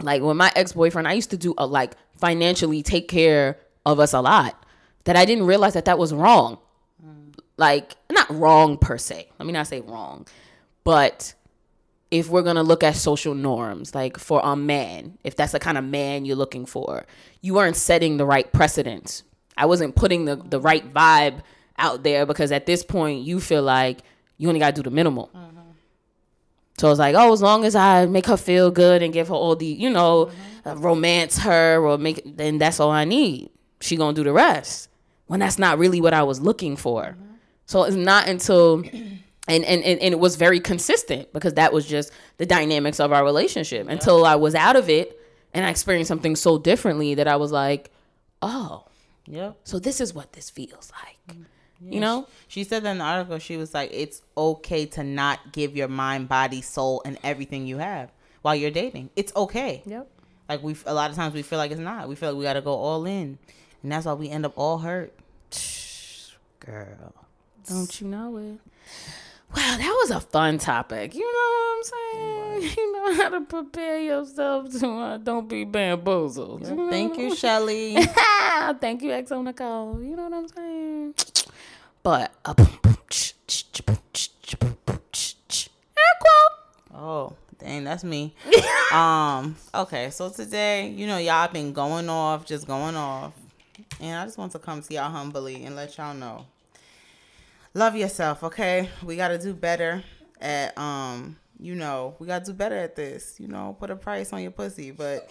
[0.00, 4.12] Like with my ex-boyfriend, I used to do a, like financially take care of us
[4.12, 4.58] a lot.
[5.04, 6.58] That I didn't realize that that was wrong.
[7.04, 7.38] Mm.
[7.56, 9.28] Like not wrong per se.
[9.38, 10.26] Let me not say wrong.
[10.84, 11.34] But
[12.12, 15.78] if we're gonna look at social norms, like for a man, if that's the kind
[15.78, 17.06] of man you're looking for,
[17.40, 19.24] you weren't setting the right precedents.
[19.56, 21.40] I wasn't putting the, the right vibe
[21.78, 24.00] out there because at this point you feel like
[24.36, 25.30] you only gotta do the minimal.
[25.34, 25.58] Mm-hmm.
[26.76, 29.34] So it's like, oh, as long as I make her feel good and give her
[29.34, 30.68] all the, you know, mm-hmm.
[30.68, 33.48] uh, romance her or make, then that's all I need.
[33.80, 34.90] She gonna do the rest.
[35.28, 37.04] When that's not really what I was looking for.
[37.04, 37.34] Mm-hmm.
[37.64, 38.84] So it's not until
[39.48, 43.12] and, and and and it was very consistent because that was just the dynamics of
[43.12, 45.18] our relationship until I was out of it
[45.52, 47.90] and I experienced something so differently that I was like,
[48.40, 48.84] oh,
[49.26, 49.52] yeah.
[49.64, 51.36] so this is what this feels like.
[51.36, 51.44] Mm.
[51.92, 52.28] You know?
[52.48, 53.38] She said that in the article.
[53.38, 57.78] She was like, "It's okay to not give your mind, body, soul, and everything you
[57.78, 58.12] have
[58.42, 59.10] while you're dating.
[59.16, 59.82] It's okay.
[59.86, 60.08] Yep.
[60.48, 62.08] Like we, a lot of times we feel like it's not.
[62.08, 63.38] We feel like we got to go all in,
[63.82, 65.12] and that's why we end up all hurt.
[66.60, 67.14] Girl.
[67.68, 68.58] Don't you know it?
[69.54, 71.14] Wow, that was a fun topic.
[71.14, 72.32] You know what I'm saying?
[72.76, 76.62] You know how to prepare yourself to uh, don't be bamboozled.
[76.62, 76.90] know?
[76.90, 77.96] Thank you, Shelly.
[78.80, 80.08] Thank you, xoNecole.
[80.08, 81.14] You know what I'm saying?
[82.04, 82.54] But uh,
[86.22, 86.52] quote.
[86.94, 88.34] Oh, dang, that's me.
[88.92, 93.32] um, okay, so today, you know, y'all been going off, just going off.
[94.00, 96.46] And I just want to come to y'all humbly and let y'all know.
[97.74, 98.88] Love yourself, okay?
[99.02, 100.04] We gotta do better
[100.40, 103.36] at um, you know, we gotta do better at this.
[103.38, 105.30] You know, put a price on your pussy, but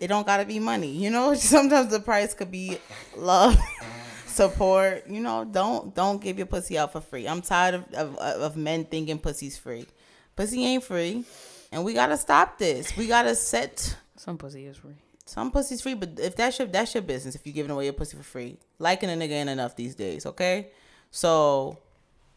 [0.00, 0.90] it don't gotta be money.
[0.90, 2.78] You know, sometimes the price could be
[3.16, 3.56] love,
[4.26, 5.06] support.
[5.08, 7.28] You know, don't don't give your pussy out for free.
[7.28, 9.86] I'm tired of of, of men thinking pussy's free.
[10.34, 11.24] Pussy ain't free,
[11.70, 12.96] and we gotta stop this.
[12.96, 14.96] We gotta set Some pussy is free.
[15.26, 17.36] some pussy's free, but if that's your that's your business.
[17.36, 20.26] If you're giving away your pussy for free, liking a nigga ain't enough these days.
[20.26, 20.70] Okay,
[21.10, 21.78] so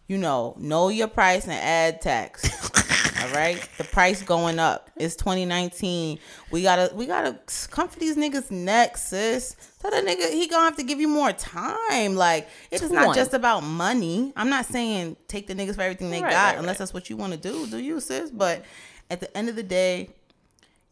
[0.07, 2.49] you know, know your price and add tax.
[3.21, 4.89] All right, the price going up.
[4.95, 6.17] It's 2019.
[6.51, 7.37] We gotta we gotta
[7.69, 9.55] come for these niggas next, sis.
[9.81, 12.15] Tell that nigga he gonna have to give you more time.
[12.15, 14.33] Like it is not just about money.
[14.35, 17.09] I'm not saying take the niggas for everything they Right, got, right, unless that's what
[17.09, 17.67] you want to do.
[17.67, 18.31] Do you, sis?
[18.31, 18.63] But
[19.11, 20.09] at the end of the day,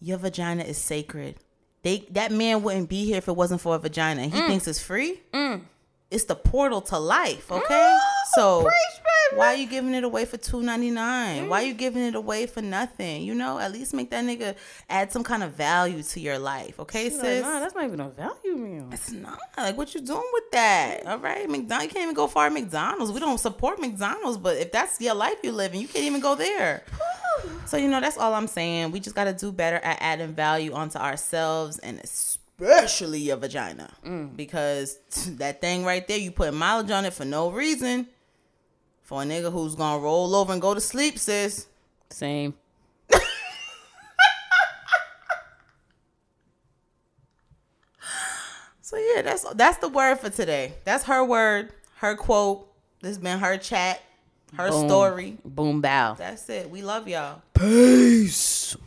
[0.02, 1.36] your vagina is sacred.
[1.82, 4.24] They that man wouldn't be here if it wasn't for a vagina.
[4.24, 4.48] He Mm.
[4.48, 5.22] thinks it's free.
[6.10, 7.52] It's the portal to life.
[7.52, 8.00] Okay, mm,
[8.34, 11.50] so preach, why are you giving it away for two ninety nine?
[11.50, 11.80] Why are you mm.
[11.80, 13.24] giving it away for nothing?
[13.24, 14.56] You know, at least make that nigga
[14.90, 16.80] add some kind of value to your life.
[16.80, 17.42] Okay, Like, sis.
[17.44, 18.90] nah, that's not even a value meal.
[18.92, 21.04] It's not like what you doing with that.
[21.04, 21.10] Mm.
[21.10, 21.84] All right, McDonald's.
[21.86, 23.12] You can't even go far at McDonald's.
[23.12, 26.22] We don't support McDonald's, but if that's your life you live in, you can't even
[26.22, 26.84] go there.
[27.68, 28.92] So you know that's all I'm saying.
[28.92, 33.90] We just got to do better at adding value onto ourselves and especially your vagina,
[34.06, 34.36] mm.
[34.36, 34.98] because
[35.38, 38.08] that thing right there, you put mileage on it for no reason.
[39.04, 41.68] For a nigga who's gonna roll over and go to sleep, sis.
[42.10, 42.54] Same.
[48.82, 50.72] So yeah, that's that's the word for today.
[50.86, 52.72] That's her word, her quote.
[53.02, 54.02] This has been her chat,
[54.56, 54.88] her Boom.
[54.88, 55.38] story.
[55.44, 56.14] Boom bow.
[56.14, 56.70] That's it.
[56.70, 57.42] We love y'all.
[57.54, 58.78] Peace.